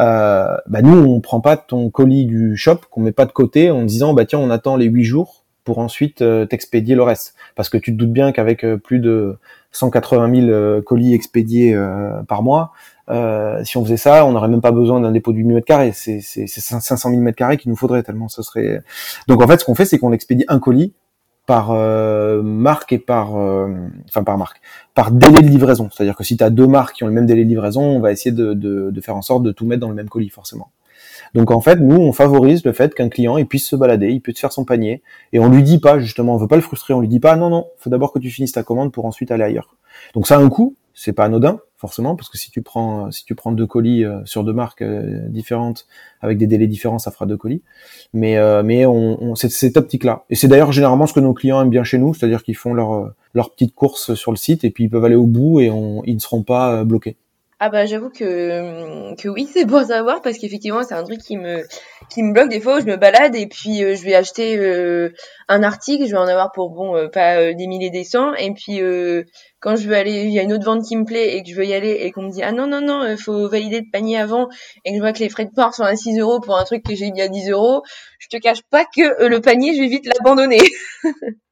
[0.00, 3.70] euh, bah nous on prend pas ton colis du shop, qu'on met pas de côté
[3.70, 7.34] en disant bah tiens on attend les 8 jours pour ensuite euh, t'expédier le reste.
[7.54, 9.36] Parce que tu te doutes bien qu'avec plus de
[9.72, 11.78] 180 000 colis expédiés
[12.26, 12.72] par mois,
[13.10, 15.66] euh, si on faisait ça, on n'aurait même pas besoin d'un dépôt de 8 mètres
[15.66, 15.92] carrés.
[15.92, 18.82] C'est 500 000 mètres carrés qu'il nous faudrait tellement ce serait.
[19.28, 20.92] Donc en fait, ce qu'on fait, c'est qu'on expédie un colis
[21.46, 23.72] par euh, marque et par, euh,
[24.06, 24.60] enfin par marque,
[24.94, 25.88] par délai de livraison.
[25.90, 28.00] C'est-à-dire que si tu as deux marques qui ont le même délai de livraison, on
[28.00, 30.28] va essayer de, de, de, faire en sorte de tout mettre dans le même colis
[30.28, 30.70] forcément.
[31.34, 34.20] Donc en fait, nous, on favorise le fait qu'un client il puisse se balader, il
[34.20, 36.92] te faire son panier, et on lui dit pas justement, on veut pas le frustrer,
[36.92, 39.30] on lui dit pas non non, faut d'abord que tu finisses ta commande pour ensuite
[39.30, 39.76] aller ailleurs.
[40.12, 43.24] Donc ça a un coût, c'est pas anodin forcément parce que si tu prends si
[43.24, 45.86] tu prends deux colis euh, sur deux marques euh, différentes
[46.20, 47.62] avec des délais différents ça fera deux colis.
[48.12, 51.34] Mais euh, mais on, c'est cette optique là et c'est d'ailleurs généralement ce que nos
[51.34, 54.64] clients aiment bien chez nous c'est-à-dire qu'ils font leur leur petite course sur le site
[54.64, 57.16] et puis ils peuvent aller au bout et on, ils ne seront pas bloqués
[57.60, 61.18] ah bah j'avoue que que oui c'est bon à savoir parce qu'effectivement c'est un truc
[61.18, 61.66] qui me
[62.10, 64.58] qui me bloque des fois où je me balade et puis je vais acheter
[65.48, 68.80] un article je vais en avoir pour bon pas des milliers des cents et puis
[69.60, 71.50] quand je veux aller, il y a une autre vente qui me plaît et que
[71.50, 73.80] je veux y aller et qu'on me dit ah non non non, il faut valider
[73.80, 74.48] le panier avant
[74.84, 76.64] et que je vois que les frais de port sont à 6 euros pour un
[76.64, 77.82] truc que j'ai mis à 10 euros,
[78.20, 80.60] je te cache pas que euh, le panier, je vais vite l'abandonner.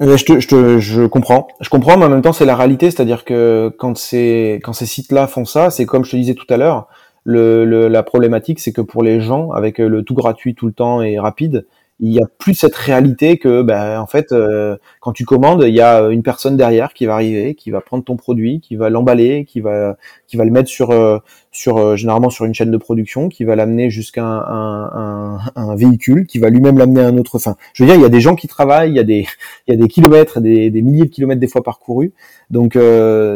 [0.00, 2.90] je, te, je, te, je comprends, je comprends, mais en même temps c'est la réalité,
[2.90, 6.46] c'est-à-dire que quand ces quand ces sites-là font ça, c'est comme je te disais tout
[6.48, 6.88] à l'heure,
[7.24, 10.72] le, le, la problématique c'est que pour les gens avec le tout gratuit tout le
[10.72, 11.66] temps et rapide,
[12.02, 15.74] il y a plus cette réalité que ben en fait euh, quand tu commandes il
[15.74, 18.88] y a une personne derrière qui va arriver qui va prendre ton produit qui va
[18.88, 21.18] l'emballer qui va qui va le mettre sur euh,
[21.52, 25.76] sur euh, généralement sur une chaîne de production qui va l'amener jusqu'à un, un, un,
[25.76, 28.10] véhicule qui va lui-même l'amener à un autre fin je veux dire il y a
[28.10, 29.26] des gens qui travaillent il y a des
[29.68, 32.12] il y a des kilomètres des, des milliers de kilomètres des fois parcourus
[32.48, 32.78] donc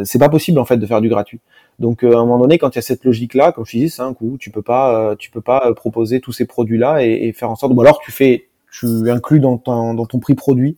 [0.05, 1.39] c'est pas possible en fait de faire du gratuit
[1.77, 4.01] donc à un moment donné, quand il y a cette logique-là, comme je disais, c'est
[4.01, 7.51] un coup, tu peux pas, tu peux pas proposer tous ces produits-là et, et faire
[7.51, 7.73] en sorte.
[7.75, 8.47] Ou alors tu fais
[8.79, 10.77] tu inclus dans ton, prix produit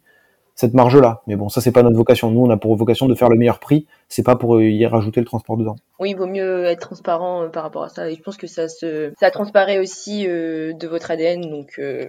[0.56, 1.22] cette marge-là.
[1.28, 2.32] Mais bon, ça c'est pas notre vocation.
[2.32, 3.86] Nous, on a pour vocation de faire le meilleur prix.
[4.10, 5.76] C'est pas pour y rajouter le transport dedans.
[6.00, 8.10] Oui, il vaut mieux être transparent euh, par rapport à ça.
[8.10, 11.42] Et je pense que ça se, ça transparaît aussi euh, de votre ADN.
[11.42, 12.08] Donc, euh,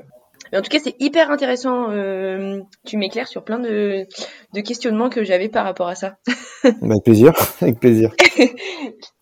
[0.53, 1.90] mais en tout cas, c'est hyper intéressant.
[1.90, 4.07] Euh, tu m'éclaires sur plein de,
[4.55, 6.16] de questionnements que j'avais par rapport à ça.
[6.64, 8.11] avec plaisir, avec plaisir.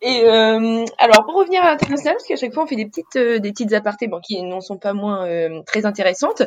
[0.01, 3.15] Et euh, alors pour revenir à l'international, parce qu'à chaque fois on fait des petites
[3.15, 6.43] euh, des petites apartés, bon, qui n'en sont pas moins euh, très intéressantes.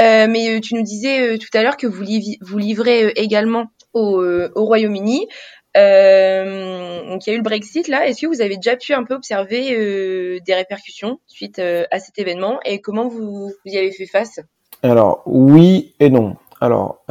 [0.00, 2.04] Euh, mais tu nous disais tout à l'heure que vous,
[2.40, 5.28] vous livrez également au, au Royaume-Uni.
[5.76, 8.06] Euh, donc il y a eu le Brexit là.
[8.06, 11.98] Est-ce que vous avez déjà pu un peu observer euh, des répercussions suite euh, à
[11.98, 14.40] cet événement et comment vous, y avez fait face?
[14.82, 16.36] Alors oui et non.
[16.60, 17.04] Alors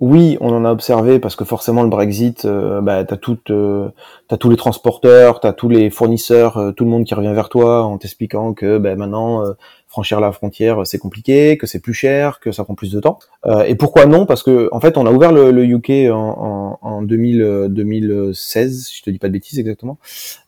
[0.00, 4.56] oui, on en a observé parce que forcément le Brexit, bah, t'as t'as tous les
[4.56, 8.78] transporteurs, t'as tous les fournisseurs, tout le monde qui revient vers toi en t'expliquant que
[8.78, 9.42] bah, maintenant
[9.90, 13.18] franchir la frontière c'est compliqué, que c'est plus cher, que ça prend plus de temps.
[13.44, 14.24] Euh, et pourquoi non?
[14.24, 18.86] Parce que en fait, on a ouvert le, le UK en, en, en 2000, 2016,
[18.86, 19.98] si je te dis pas de bêtises exactement.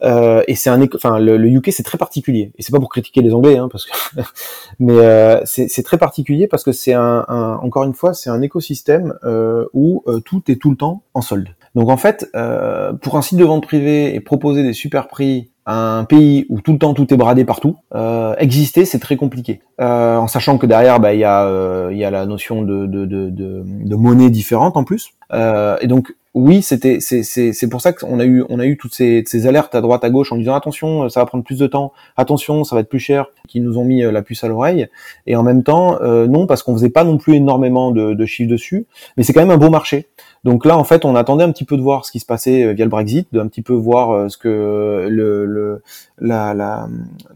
[0.03, 2.53] Euh, et c'est un, enfin, le, le UK c'est très particulier.
[2.57, 3.93] Et c'est pas pour critiquer les Anglais, hein, parce que,
[4.79, 8.43] mais euh, c'est très particulier parce que c'est un, un, encore une fois, c'est un
[8.43, 11.49] écosystème euh, où euh, tout est tout le temps en solde.
[11.75, 15.49] Donc en fait, euh, pour un site de vente privée et proposer des super prix
[15.65, 19.61] un pays où tout le temps tout est bradé partout, euh, exister c'est très compliqué.
[19.81, 22.87] Euh, en sachant que derrière bah, il y a euh, y a la notion de
[22.87, 25.11] de, de, de, de monnaie différente en plus.
[25.33, 28.67] Euh, et donc oui c'était c'est c'est c'est pour ça qu'on a eu on a
[28.67, 31.45] eu toutes ces, ces alertes à droite à gauche en disant attention ça va prendre
[31.45, 34.23] plus de temps, attention ça va être plus cher, qui nous ont mis euh, la
[34.23, 34.89] puce à l'oreille.
[35.29, 38.27] Et en même temps euh, non parce qu'on faisait pas non plus énormément de, de
[38.27, 40.09] chiffres dessus, mais c'est quand même un beau marché.
[40.45, 42.65] Donc là, en fait, on attendait un petit peu de voir ce qui se passait
[42.65, 45.83] euh, via le Brexit, de un petit peu voir euh, ce que le, le
[46.19, 46.89] la, la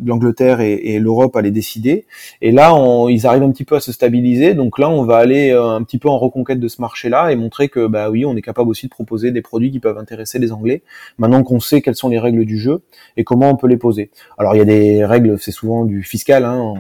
[0.05, 2.07] l'Angleterre et, et l'Europe allaient décider.
[2.43, 4.55] Et là, on, ils arrivent un petit peu à se stabiliser.
[4.55, 7.37] Donc là, on va aller euh, un petit peu en reconquête de ce marché-là et
[7.37, 10.41] montrer que bah oui, on est capable aussi de proposer des produits qui peuvent intéresser
[10.41, 10.83] les Anglais.
[11.19, 12.83] Maintenant qu'on sait quelles sont les règles du jeu
[13.17, 14.11] et comment on peut les poser.
[14.37, 16.75] Alors il y a des règles, c'est souvent du fiscal, hein,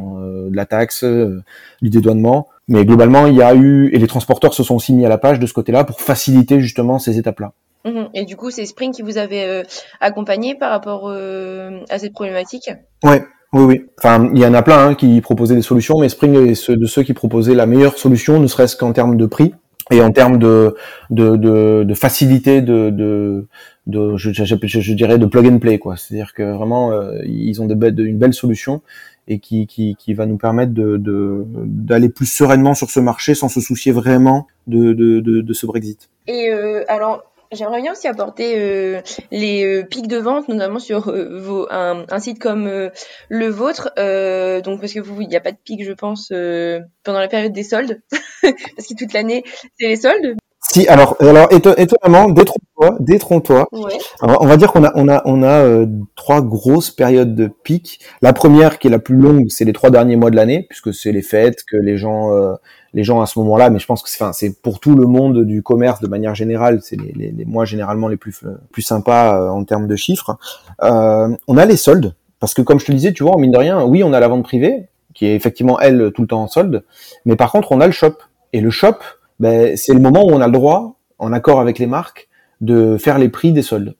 [0.50, 2.48] de la taxe, du dédouanement.
[2.68, 5.18] Mais globalement, il y a eu et les transporteurs se sont aussi mis à la
[5.18, 7.52] page de ce côté-là pour faciliter justement ces étapes-là.
[7.84, 8.08] Mhm.
[8.14, 9.62] Et du coup, c'est Spring qui vous avait euh,
[10.00, 12.70] accompagné par rapport euh, à cette problématique?
[13.04, 13.86] Ouais, oui, oui.
[13.98, 16.76] Enfin, il y en a plein hein, qui proposaient des solutions, mais Spring est ceux
[16.76, 19.54] de ceux qui proposaient la meilleure solution, ne serait-ce qu'en termes de prix
[19.92, 20.74] et en termes de
[21.10, 23.46] de, de, de facilité de, de,
[23.86, 25.96] de je, je, je, dirais de plug and play quoi.
[25.96, 28.82] C'est-à-dire que vraiment euh, ils ont une belle solution
[29.28, 33.48] et qui, qui, qui va nous permettre de d'aller plus sereinement sur ce marché sans
[33.48, 36.08] se soucier vraiment de, de, de, de ce Brexit.
[36.26, 39.00] Et euh, alors, J'aimerais bien aussi apporter euh,
[39.30, 42.90] les euh, pics de vente, notamment sur euh, vos, un, un, site comme euh,
[43.28, 43.92] le vôtre.
[44.64, 46.28] Donc parce que vous, il n'y a pas de pic, je pense,
[47.04, 48.02] pendant la période des soldes,
[48.42, 49.44] parce que toute l'année
[49.78, 50.36] c'est les soldes.
[50.76, 53.66] Si, alors, alors étonnamment, détrompe-toi, détrompe-toi.
[53.72, 53.96] Ouais.
[54.20, 57.98] on va dire qu'on a, on a, on a euh, trois grosses périodes de pic.
[58.20, 60.92] La première, qui est la plus longue, c'est les trois derniers mois de l'année, puisque
[60.92, 62.52] c'est les fêtes que les gens, euh,
[62.92, 63.70] les gens à ce moment-là.
[63.70, 66.34] Mais je pense que c'est, enfin, c'est pour tout le monde du commerce de manière
[66.34, 69.96] générale, c'est les, les, les, mois généralement les plus, plus sympas euh, en termes de
[69.96, 70.36] chiffres.
[70.82, 73.82] on a les soldes, parce que comme je te disais, tu vois, mine de rien,
[73.82, 76.84] oui, on a la vente privée, qui est effectivement elle tout le temps en solde,
[77.24, 78.16] mais par contre, on a le shop.
[78.52, 78.96] Et le shop,
[79.40, 82.28] ben, c'est le moment où on a le droit, en accord avec les marques,
[82.60, 83.94] de faire les prix des soldes.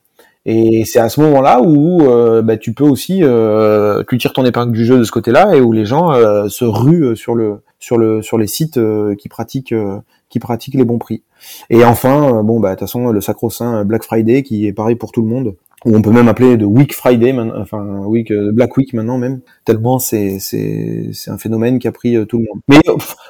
[0.49, 4.45] Et c'est à ce moment-là où euh, ben, tu peux aussi, euh, tu tires ton
[4.45, 7.62] épingle du jeu de ce côté-là et où les gens euh, se ruent sur le
[7.80, 11.24] sur le sur les sites euh, qui pratiquent euh, qui pratiquent les bons prix.
[11.68, 15.11] Et enfin, bon bah de toute façon le sacro-saint Black Friday qui est pareil pour
[15.11, 15.57] tout le monde
[15.95, 19.99] on peut même appeler de Week Friday, enfin Week euh, Black Week maintenant même, tellement
[19.99, 22.61] c'est c'est c'est un phénomène qui a pris euh, tout le monde.
[22.68, 22.80] Mais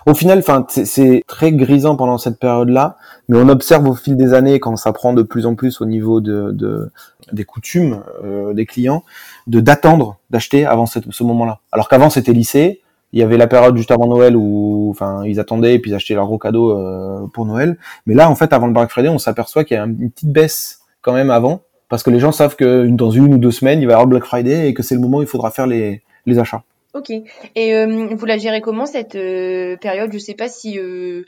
[0.06, 2.96] au, final, enfin c'est très grisant pendant cette période-là,
[3.28, 5.86] mais on observe au fil des années quand ça prend de plus en plus au
[5.86, 6.90] niveau de, de
[7.32, 9.04] des coutumes euh, des clients,
[9.46, 11.60] de d'attendre d'acheter avant ce moment-là.
[11.72, 12.80] Alors qu'avant c'était lycée,
[13.12, 15.94] il y avait la période juste avant Noël où, enfin, ils attendaient et puis ils
[15.94, 17.78] achetaient leurs gros cadeaux euh, pour Noël.
[18.06, 20.32] Mais là, en fait, avant le Black Friday, on s'aperçoit qu'il y a une petite
[20.32, 23.80] baisse quand même avant parce que les gens savent que dans une ou deux semaines,
[23.80, 25.66] il va y avoir Black Friday et que c'est le moment où il faudra faire
[25.66, 26.02] les,
[26.38, 26.62] achats.
[26.94, 27.10] Ok.
[27.10, 30.12] Et euh, vous la gérez comment cette euh, période?
[30.12, 31.22] Je sais pas si euh,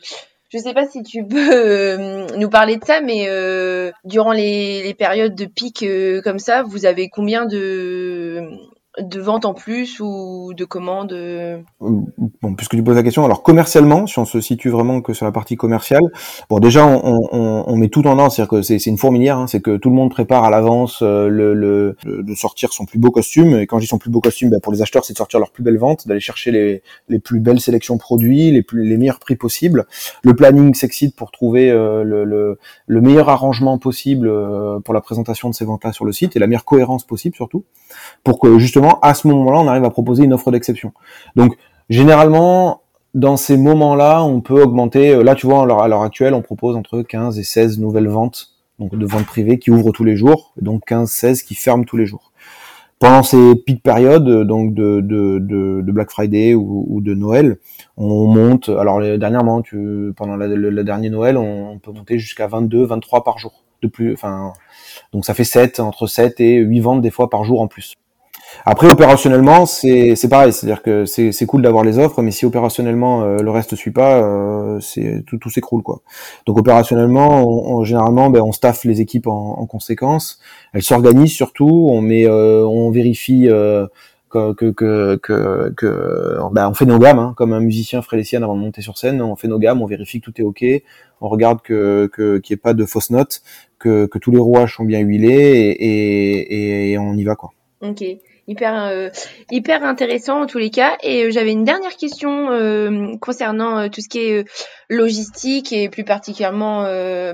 [0.49, 3.29] je sais pas si tu peux nous parler de ça, mais
[4.05, 5.85] durant les, périodes de pic
[6.25, 8.51] comme ça, vous avez combien de
[9.01, 13.43] de ventes en plus ou de commandes euh Bon, puisque tu poses la question, alors
[13.43, 16.03] commercialement, si on se situe vraiment que sur la partie commerciale,
[16.49, 19.47] bon déjà on, on, on met tout en ordre, c'est-à-dire que c'est une fourmilière, hein,
[19.47, 22.99] c'est que tout le monde prépare à l'avance euh, le, le, de sortir son plus
[22.99, 25.13] beau costume, et quand je dis son plus beau costume, ben, pour les acheteurs c'est
[25.13, 28.63] de sortir leur plus belle vente, d'aller chercher les, les plus belles sélections produits, les,
[28.63, 29.87] plus, les meilleurs prix possibles.
[30.23, 34.31] Le planning s'excite pour trouver euh, le, le, le, meilleur arrangement possible
[34.85, 37.65] pour la présentation de ces ventes-là sur le site, et la meilleure cohérence possible surtout,
[38.25, 40.93] pour que justement à ce moment-là, on arrive à proposer une offre d'exception.
[41.37, 41.57] Donc,
[41.89, 42.83] généralement,
[43.15, 45.15] dans ces moments-là, on peut augmenter.
[45.15, 48.55] Euh, là, tu vois, à l'heure actuelle, on propose entre 15 et 16 nouvelles ventes,
[48.79, 52.33] de ventes privées qui ouvrent tous les jours, donc 15-16 qui ferment tous les jours.
[53.01, 57.59] Pendant ces pics périodes, euh, donc de, de, de, Black Friday ou, de Noël,
[57.97, 58.69] on monte.
[58.69, 59.63] Alors dernièrement,
[60.17, 64.13] pendant le, dernier Noël, on, peut monter jusqu'à 22, 23 par jour de plus.
[64.13, 64.53] Enfin,
[65.13, 67.95] donc ça fait 7 entre 7 et 8 ventes des fois par jour en plus.
[68.65, 73.39] Après, opérationnellement, c'est pareil, c'est-à-dire que c'est cool d'avoir les offres, mais si opérationnellement euh,
[73.39, 76.01] le reste suit pas, euh, c'est tout, tout s'écroule quoi.
[76.47, 80.41] Donc opérationnellement, on, généralement, ben, on staffe les équipes en, en conséquence.
[80.73, 81.89] Elles s'organisent surtout.
[81.91, 83.49] On met, euh, on vérifie
[84.29, 88.57] que que que, que, ben, on fait nos gammes, hein, comme un musicien frélécien avant
[88.57, 89.23] de monter sur scène.
[89.23, 90.65] On fait nos gammes, on vérifie que tout est ok,
[91.21, 93.43] on regarde que qu'il n'y ait pas de fausses notes,
[93.79, 97.51] que, que tous les rouages sont bien huilés et, et, et on y va quoi.
[97.81, 98.03] Ok.
[98.49, 99.11] hyper
[99.51, 100.97] hyper intéressant en tous les cas.
[101.03, 102.49] Et j'avais une dernière question
[103.21, 104.45] concernant tout ce qui est
[104.89, 106.83] logistique et plus particulièrement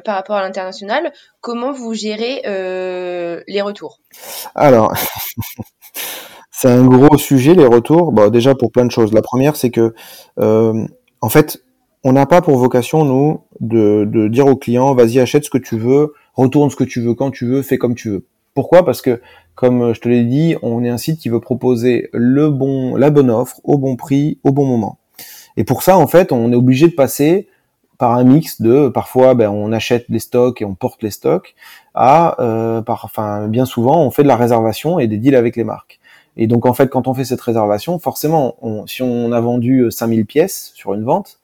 [0.05, 1.13] par rapport à l'international.
[1.41, 4.01] Comment vous gérez les retours?
[4.55, 4.93] Alors.
[6.57, 8.13] C'est un gros sujet, les retours.
[8.13, 9.13] Bah, déjà pour plein de choses.
[9.13, 9.93] La première, c'est que,
[10.39, 10.87] euh,
[11.21, 11.65] en fait,
[12.05, 15.77] on n'a pas pour vocation, nous, de, dire au client, vas-y, achète ce que tu
[15.77, 18.27] veux, retourne ce que tu veux quand tu veux, fais comme tu veux.
[18.55, 18.85] Pourquoi?
[18.85, 19.21] Parce que,
[19.57, 23.11] comme je te l'ai dit, on est un site qui veut proposer le bon, la
[23.11, 24.99] bonne offre, au bon prix, au bon moment.
[25.57, 27.49] Et pour ça, en fait, on est obligé de passer
[27.99, 31.55] par un mix de parfois ben, on achète les stocks et on porte les stocks
[31.95, 35.55] à euh, par, enfin bien souvent on fait de la réservation et des deals avec
[35.55, 36.01] les marques.
[36.37, 38.57] Et donc en fait, quand on fait cette réservation, forcément,
[38.87, 41.41] si on a vendu 5000 euh, pièces sur une vente,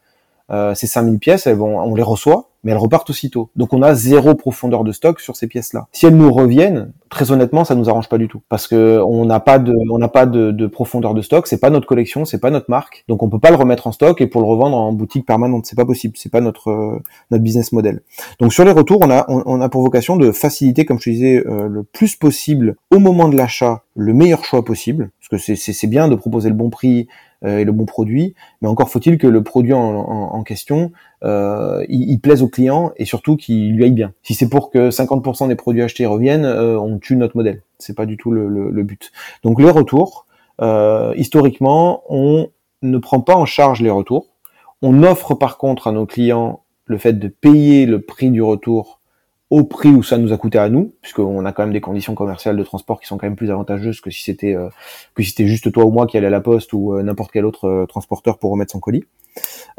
[0.51, 3.51] euh, ces 5000 pièces, elles vont, on les reçoit, mais elles repartent aussitôt.
[3.57, 5.89] Donc on a zéro profondeur de stock sur ces pièces-là.
[5.93, 9.25] Si elles nous reviennent, très honnêtement, ça nous arrange pas du tout, parce que on
[9.25, 11.47] n'a pas de, on n'a pas de, de, profondeur de stock.
[11.47, 13.93] C'est pas notre collection, c'est pas notre marque, donc on peut pas le remettre en
[13.93, 16.15] stock et pour le revendre en boutique permanente, c'est pas possible.
[16.17, 16.99] C'est pas notre euh,
[17.31, 18.03] notre business model.
[18.39, 21.11] Donc sur les retours, on a on, a pour vocation de faciliter, comme je te
[21.11, 25.55] disais, euh, le plus possible au moment de l'achat, le meilleur choix possible, parce que
[25.55, 27.09] c'est c'est bien de proposer le bon prix
[27.47, 32.43] et le bon produit, mais encore faut-il que le produit en, question euh, il, plaise
[32.43, 34.13] au client et surtout qu'il lui aille bien.
[34.23, 37.63] Si c'est pour que 50% des produits achetés reviennent, euh, on tue notre modèle.
[37.79, 39.11] C'est pas du tout le, le, but.
[39.43, 40.27] Donc les retours,
[40.61, 42.49] euh, historiquement, on
[42.83, 44.29] ne prend pas en charge les retours.
[44.83, 49.00] On offre par contre à nos clients le fait de payer le prix du retour
[49.51, 52.15] au prix où ça nous a coûté à nous, puisqu'on a quand même des conditions
[52.15, 54.69] commerciales de transport qui sont quand même plus avantageuses que si c'était euh,
[55.15, 57.33] que si c'était juste toi ou moi qui allait à la poste ou euh, n'importe
[57.33, 59.05] quel autre euh, transporteur pour remettre son colis.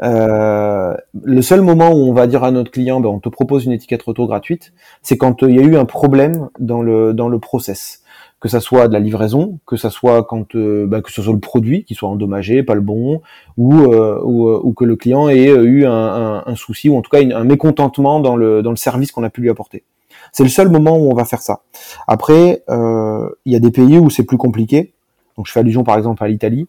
[0.00, 3.72] le seul moment où on va dire à notre client, ben, on te propose une
[3.72, 7.38] étiquette retour gratuite, c'est quand il y a eu un problème dans le dans le
[7.38, 8.01] process
[8.42, 11.32] que ça soit de la livraison, que ça soit quand euh, bah, que ce soit
[11.32, 13.22] le produit qui soit endommagé, pas le bon,
[13.56, 17.10] ou euh, euh, ou, que le client ait eu un, un, souci ou en tout
[17.10, 19.84] cas un mécontentement dans le dans le service qu'on a pu lui apporter.
[20.32, 21.60] C'est le seul moment où on va faire ça.
[22.08, 24.92] Après, il y a des pays où c'est plus compliqué.
[25.36, 26.66] Donc je fais allusion par exemple à l'Italie.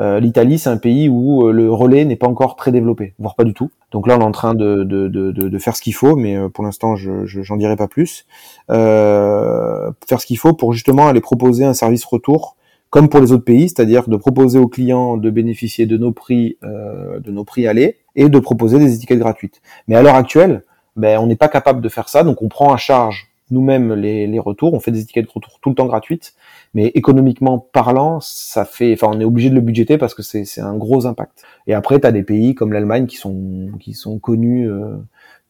[0.00, 3.34] Euh, L'Italie, c'est un pays où euh, le relais n'est pas encore très développé, voire
[3.34, 3.70] pas du tout.
[3.90, 6.36] Donc là, on est en train de, de, de, de faire ce qu'il faut, mais
[6.36, 8.24] euh, pour l'instant, je j'en dirai pas plus.
[8.70, 12.56] Euh, faire ce qu'il faut pour justement aller proposer un service retour,
[12.88, 16.56] comme pour les autres pays, c'est-à-dire de proposer aux clients de bénéficier de nos prix,
[16.62, 19.60] euh, de nos prix allés, et de proposer des étiquettes gratuites.
[19.88, 20.64] Mais à l'heure actuelle,
[20.96, 24.26] ben, on n'est pas capable de faire ça, donc on prend en charge nous-mêmes les,
[24.26, 26.34] les, retours, on fait des étiquettes de retour tout le temps gratuites,
[26.74, 30.60] mais économiquement parlant, ça fait, enfin, on est obligé de le budgéter parce que c'est
[30.60, 31.44] un gros impact.
[31.66, 34.96] Et après, tu as des pays comme l'Allemagne qui sont qui sont connus euh,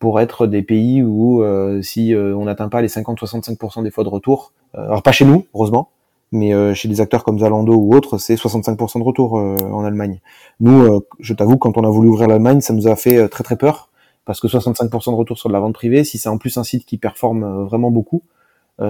[0.00, 4.02] pour être des pays où euh, si euh, on n'atteint pas les 50-65% des fois
[4.02, 5.90] de retour, alors pas chez nous, heureusement,
[6.32, 10.20] mais chez des acteurs comme Zalando ou autres, c'est 65% de retour en Allemagne.
[10.60, 13.56] Nous, je t'avoue, quand on a voulu ouvrir l'Allemagne, ça nous a fait très très
[13.56, 13.90] peur
[14.24, 16.64] parce que 65% de retour sur de la vente privée, si c'est en plus un
[16.64, 18.41] site qui performe vraiment beaucoup, euh,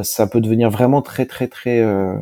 [0.02, 2.16] ça peut devenir vraiment très très très euh,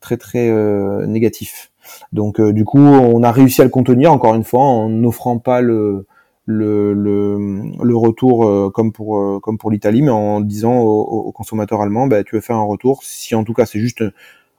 [0.00, 1.72] très très euh, négatif.
[2.12, 5.60] Donc du coup, on a réussi à le contenir encore une fois en n'offrant pas
[5.60, 6.06] le
[6.50, 12.24] le, le, retour comme pour comme pour l'Italie, mais en disant aux, consommateurs allemands, bah,
[12.24, 13.02] tu veux faire un retour.
[13.02, 14.02] Si en tout cas c'est juste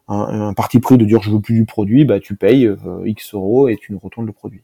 [0.07, 2.69] un, parti pris de dire je veux plus du produit, bah tu payes
[3.05, 4.61] X euros et tu nous retournes le produit.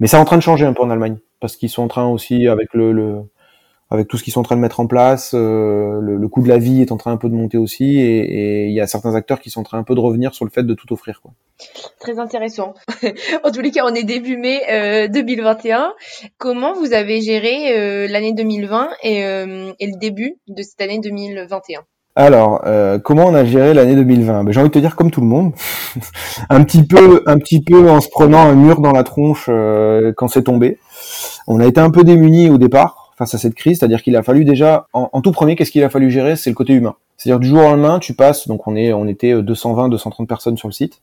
[0.00, 2.08] Mais c'est en train de changer un peu en Allemagne parce qu'ils sont en train
[2.08, 3.22] aussi avec le, le
[3.94, 6.48] avec tout ce qu'ils sont en train de mettre en place, euh, le, coût de
[6.48, 9.14] la vie est en train un peu de monter aussi, et, il y a certains
[9.14, 11.20] acteurs qui sont en train un peu de revenir sur le fait de tout offrir.
[11.22, 11.32] Quoi.
[12.00, 12.74] Très intéressant.
[13.44, 14.60] en tous les cas, on est début mai
[15.10, 15.80] 2021.
[15.80, 21.00] Euh, Comment vous avez géré euh, l'année 2020 et, et, le début de cette année
[21.02, 21.80] 2021
[22.16, 22.62] alors,
[23.02, 25.26] comment on a géré l'année 2020 ben, J'ai envie de te dire comme tout le
[25.26, 25.52] monde,
[26.48, 29.50] un petit peu, un petit peu en se prenant un mur dans la tronche
[30.16, 30.78] quand c'est tombé.
[31.48, 34.22] On a été un peu démunis au départ, face à cette crise, c'est-à-dire qu'il a
[34.22, 36.96] fallu déjà, en, tout premier, qu'est-ce qu'il a fallu gérer C'est le côté humain.
[37.16, 40.28] C'est-à-dire du jour au lendemain, tu passes, donc on est, on était 220, euh, 230
[40.28, 41.00] personnes sur le site,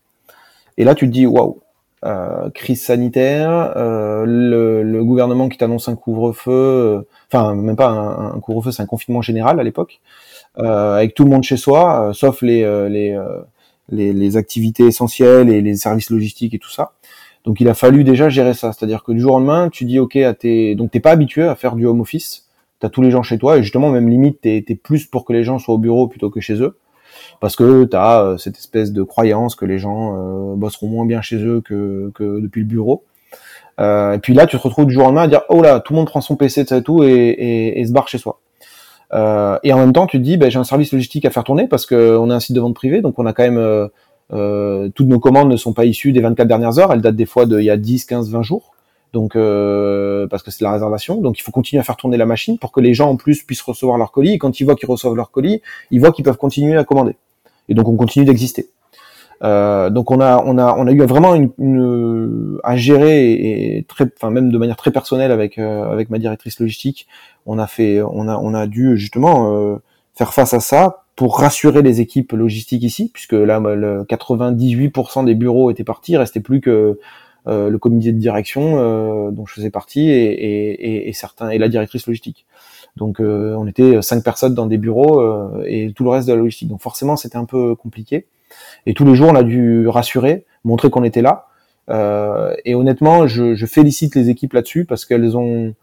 [0.77, 1.61] et là tu te dis waouh,
[2.03, 8.71] euh, crise sanitaire, euh, le, gouvernement qui t'annonce un couvre-feu, enfin même pas un, couvre-feu,
[8.71, 10.01] c'est un confinement général à l'époque,
[10.57, 13.17] avec tout le monde chez soi, sauf les, les,
[13.89, 16.91] les, les activités essentielles et les services logistiques et tout ça.
[17.45, 19.99] Donc il a fallu déjà gérer ça, c'est-à-dire que du jour au lendemain, tu dis
[19.99, 22.47] ok à tes, donc t'es pas habitué à faire du home office,
[22.79, 25.33] t'as tous les gens chez toi et justement même limite t'es es plus pour que
[25.33, 26.77] les gens soient au bureau plutôt que chez eux,
[27.39, 31.21] parce que t'as euh, cette espèce de croyance que les gens euh, bosseront moins bien
[31.21, 33.03] chez eux que, que depuis le bureau.
[33.79, 35.79] Euh, et puis là tu te retrouves du jour au lendemain à dire oh là
[35.79, 38.39] tout le monde prend son PC et tout et, et, et se barre chez soi.
[39.13, 41.43] Euh, et en même temps tu te dis ben, j'ai un service logistique à faire
[41.43, 43.89] tourner parce qu'on est un site de vente privée donc on a quand même
[44.31, 47.45] toutes nos commandes ne sont pas issues des 24 dernières heures, elles datent des fois
[47.45, 48.71] d'il y a 10, 15, 20 jours.
[49.13, 52.57] Donc parce que c'est la réservation, donc il faut continuer à faire tourner la machine
[52.57, 54.33] pour que les gens en plus puissent recevoir leur colis.
[54.33, 55.61] Et quand ils voient qu'ils reçoivent leur colis,
[55.91, 57.15] ils voient qu'ils peuvent continuer à commander.
[57.67, 58.69] Et donc on continue d'exister.
[59.43, 64.05] Euh, donc on a on a on a eu vraiment une, à gérer et, très
[64.15, 67.07] enfin même de manière très personnelle avec euh, avec ma directrice logistique
[67.47, 69.77] on a fait on a on a dû justement euh,
[70.13, 75.35] faire face à ça pour rassurer les équipes logistiques ici puisque là le 98% des
[75.35, 76.99] bureaux étaient partis il restait plus que
[77.47, 82.07] le comité de direction dont je faisais partie et, et, et, certains et la directrice
[82.07, 82.45] logistique.
[82.97, 86.69] Donc on était cinq personnes dans des bureaux et tout le reste de la logistique.
[86.69, 88.27] Donc forcément c'était un peu compliqué.
[88.85, 91.47] Et tous les jours, on a dû rassurer, montrer qu'on était là.
[91.89, 95.73] Euh, et honnêtement, je, je, félicite les équipes là-dessus parce qu'elles ont,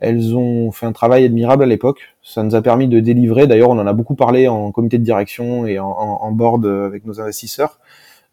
[0.00, 2.00] elles ont fait un travail admirable à l'époque.
[2.22, 3.46] Ça nous a permis de délivrer.
[3.46, 7.04] D'ailleurs, on en a beaucoup parlé en comité de direction et en, en, board avec
[7.04, 7.78] nos investisseurs,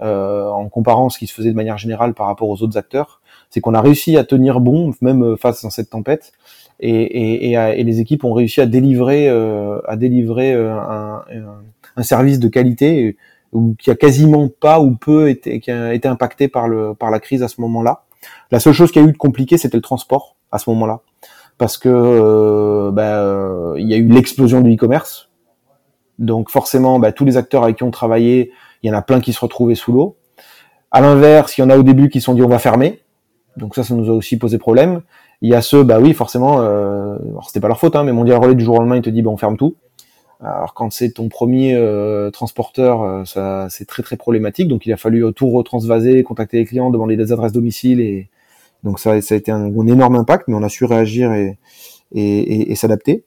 [0.02, 3.22] euh, en comparant ce qui se faisait de manière générale par rapport aux autres acteurs.
[3.50, 6.32] C'est qu'on a réussi à tenir bon, même face à cette tempête.
[6.80, 11.22] Et, les équipes ont réussi à délivrer, euh, euh,
[11.96, 13.18] un, service de qualité
[13.80, 15.62] qui a quasiment pas ou peu été,
[16.06, 18.04] impacté par la crise à ce moment-là.
[18.52, 21.02] La seule chose qui a eu de compliqué, c'était le transport à ce moment-là,
[21.58, 25.30] parce que euh, bah, euh, il y a eu l'explosion du e-commerce.
[26.20, 28.52] Donc forcément, bah, tous les acteurs avec qui on travaillait,
[28.84, 30.18] il y en a plein qui se retrouvaient sous l'eau.
[30.92, 33.02] À l'inverse, il y en a au début qui se sont dit on va fermer.
[33.58, 35.02] Donc ça, ça nous a aussi posé problème.
[35.42, 38.40] Il y a ceux, bah oui, forcément, euh, c'était pas leur faute, hein, mais Mondial
[38.40, 39.76] Relais du jour au lendemain, il te dit bah on ferme tout.
[40.40, 44.68] Alors quand c'est ton premier euh, transporteur, euh, ça c'est très très problématique.
[44.68, 48.30] Donc il a fallu tout retransvaser, contacter les clients, demander des adresses domicile et
[48.84, 51.58] donc ça, ça a été un, énorme impact, mais on a su réagir et,
[52.14, 53.24] et, et, s'adapter.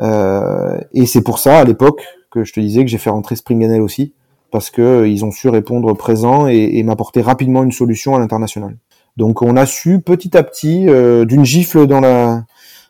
[0.00, 3.36] Euh, et c'est pour ça à l'époque que je te disais que j'ai fait rentrer
[3.36, 4.12] Springanel aussi
[4.50, 8.18] parce que euh, ils ont su répondre présent et, et m'apporter rapidement une solution à
[8.18, 8.76] l'international.
[9.16, 10.84] Donc on a su petit à petit
[11.26, 12.44] d'une gifle dans la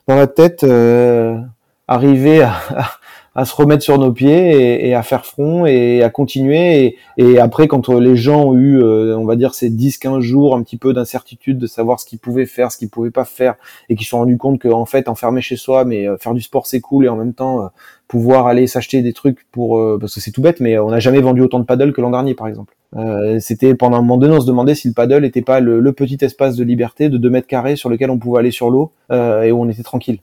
[0.09, 0.67] dans la tête
[1.87, 2.57] arriver à
[3.37, 6.97] à se remettre sur nos pieds et, à faire front et à continuer.
[7.19, 10.63] Et, après, quand les gens ont eu, euh, on va dire, ces 10-15 jours, un
[10.63, 13.57] petit peu d'incertitude de savoir ce qu'ils pouvaient faire, ce qu'ils pouvaient pas faire,
[13.91, 16.41] et qu'ils se sont rendus compte qu'en fait, enfermer chez soi, mais euh, faire du
[16.41, 17.67] sport, c'est cool, et en même temps, euh,
[18.09, 19.83] pouvoir aller s'acheter des trucs pour...
[20.01, 22.13] parce que c'est tout bête, mais on n'a jamais vendu autant de paddle que l'an
[22.13, 22.75] dernier, par exemple.
[23.41, 25.93] C'était pendant un moment donné, on se demandait si le paddle n'était pas le, le,
[25.93, 28.93] petit espace de liberté de 2 mètres carrés sur lequel on pouvait aller sur l'eau
[29.11, 30.21] et où on était tranquille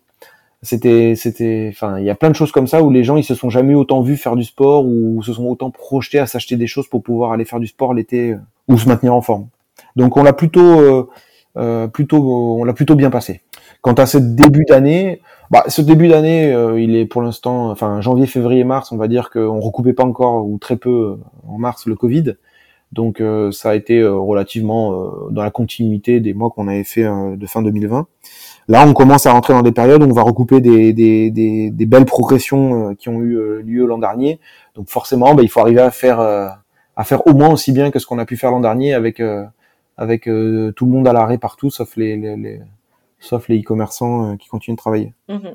[0.64, 3.24] c'était c'était enfin il y a plein de choses comme ça où les gens ils
[3.24, 6.56] se sont jamais autant vus faire du sport ou se sont autant projetés à s'acheter
[6.56, 8.38] des choses pour pouvoir aller faire du sport l'été euh,
[8.70, 9.50] ou se maintenir en forme.
[9.98, 11.10] Donc on l'a plutôt euh,
[11.58, 13.42] euh plutôt on l'a plutôt bien passé.
[13.82, 18.00] Quant à ce début d'année bah ce début d'année euh, il est pour l'instant enfin
[18.00, 21.86] janvier février mars on va dire qu'on recoupait pas encore ou très peu en mars
[21.88, 22.36] le covid.
[22.94, 27.64] Donc ça a été relativement dans la continuité des mois qu'on avait fait de fin
[27.64, 28.06] 2020
[28.68, 32.90] Là, on commence à rentrer dans des périodes où on va recouper des, belles progressions
[32.90, 34.40] euh, qui ont eu euh, lieu l'an dernier.
[34.76, 36.48] Donc forcément, bah, il faut arriver à faire euh,
[36.96, 39.18] à faire au moins aussi bien que ce qu'on a pu faire l'an dernier avec
[39.18, 42.62] tout le monde à l'arrêt partout, sauf les,
[43.20, 45.14] e-commerçants qui continuent de travailler.
[45.28, 45.50] Mmh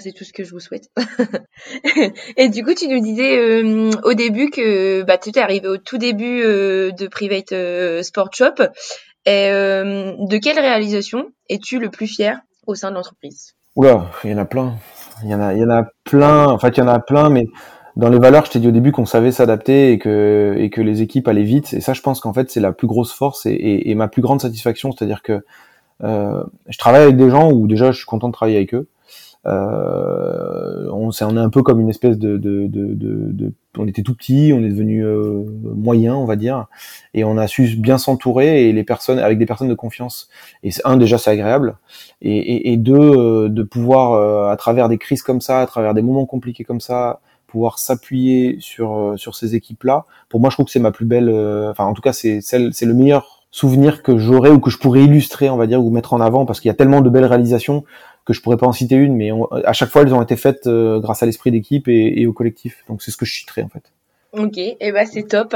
[0.00, 0.88] c'est tout ce que je vous souhaite.
[2.38, 3.62] et du coup, tu nous disais
[4.04, 8.54] au début que bah, tu es arrivé au tout début de Private Sport Shop.
[9.26, 13.54] Et euh, de quelle réalisation es-tu le plus fier au sein de l'entreprise?
[13.76, 14.74] Oula, il y en a plein.
[15.22, 16.46] Il y en a, il y en a plein.
[16.46, 17.46] En fait, il y en a plein, mais
[17.96, 20.80] dans les valeurs, je t'ai dit au début qu'on savait s'adapter et que et que
[20.80, 21.72] les équipes allaient vite.
[21.72, 24.22] Et ça, je pense qu'en fait, c'est la plus grosse force et, et, ma plus
[24.22, 25.44] grande satisfaction, c'est-à-dire que
[26.02, 28.88] euh, je travaille avec des gens où déjà je suis content de travailler avec eux.
[29.44, 33.88] Euh, on, est, on est un peu comme une espèce de, de, de, de, on
[33.88, 36.66] était tout petit, on est devenu euh, moyen, on va dire,
[37.12, 40.28] et on a su bien s'entourer et les personnes avec des personnes de confiance.
[40.62, 41.76] Et un déjà c'est agréable,
[42.20, 45.66] et, et, et deux euh, de pouvoir euh, à travers des crises comme ça, à
[45.66, 50.04] travers des moments compliqués comme ça, pouvoir s'appuyer sur sur ces équipes là.
[50.28, 51.28] Pour moi, je trouve que c'est ma plus belle,
[51.68, 54.78] enfin en tout cas c'est celle, c'est le meilleur souvenir que j'aurais ou que je
[54.78, 57.10] pourrais illustrer, on va dire, ou mettre en avant, parce qu'il y a tellement de
[57.10, 57.84] belles réalisations
[58.24, 59.30] que je pourrais pas en citer une, mais
[59.64, 62.84] à chaque fois elles ont été faites euh, grâce à l'esprit d'équipe et, au collectif.
[62.88, 63.82] Donc c'est ce que je citerai en fait.
[64.32, 65.54] Ok, et eh ben c'est top.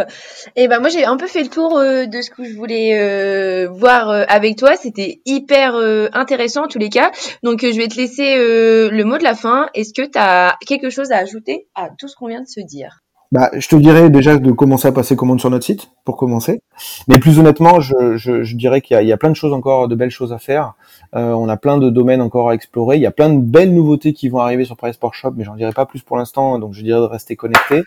[0.54, 2.54] Et eh ben moi j'ai un peu fait le tour euh, de ce que je
[2.54, 4.76] voulais euh, voir avec toi.
[4.76, 5.76] C'était hyper
[6.12, 7.10] intéressant en tous les cas.
[7.42, 9.68] Donc je vais te laisser le mot de la fin.
[9.74, 12.60] Est-ce que tu as quelque chose à ajouter à tout ce qu'on vient de se
[12.60, 13.05] dire?
[13.32, 16.60] Bah, je te dirais déjà de commencer à passer commande sur notre site pour commencer.
[17.08, 19.88] Mais plus honnêtement, je, je, je dirais qu'il y, y, a plein de choses encore,
[19.88, 20.74] de belles choses à faire.
[21.14, 22.96] Euh, on a plein de domaines encore à explorer.
[22.96, 25.44] Il y a plein de belles nouveautés qui vont arriver sur Price Sport Shop, mais
[25.44, 26.58] j'en dirai pas plus pour l'instant.
[26.58, 27.82] Donc je dirais de rester connecté.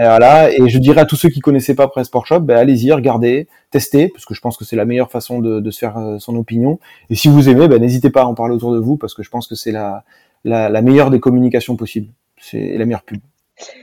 [0.00, 0.50] Et voilà.
[0.52, 3.48] Et je dirais à tous ceux qui connaissaient pas Press Sport Shop, ben, allez-y, regardez,
[3.70, 6.18] testez, parce que je pense que c'est la meilleure façon de, de se faire euh,
[6.18, 6.78] son opinion.
[7.10, 9.22] Et si vous aimez, ben, n'hésitez pas à en parler autour de vous, parce que
[9.22, 10.04] je pense que c'est la,
[10.44, 12.08] la, la meilleure des communications possibles.
[12.38, 13.20] C'est la meilleure pub.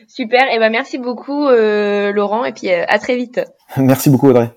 [0.07, 0.51] Super.
[0.51, 2.45] Et ben merci beaucoup euh, Laurent.
[2.45, 3.41] Et puis euh, à très vite.
[3.77, 4.51] Merci beaucoup Audrey.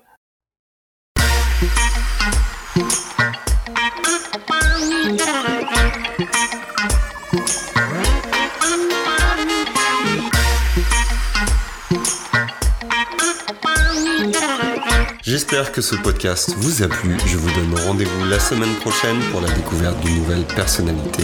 [15.23, 17.17] J'espère que ce podcast vous a plu.
[17.25, 21.23] Je vous donne rendez-vous la semaine prochaine pour la découverte d'une nouvelle personnalité.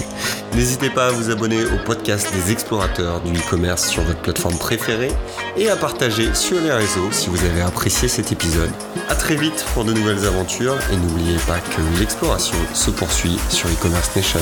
[0.54, 5.12] N'hésitez pas à vous abonner au podcast des explorateurs du e-commerce sur votre plateforme préférée
[5.58, 8.72] et à partager sur les réseaux si vous avez apprécié cet épisode.
[9.10, 13.70] A très vite pour de nouvelles aventures et n'oubliez pas que l'exploration se poursuit sur
[13.70, 14.40] e-commerce nation.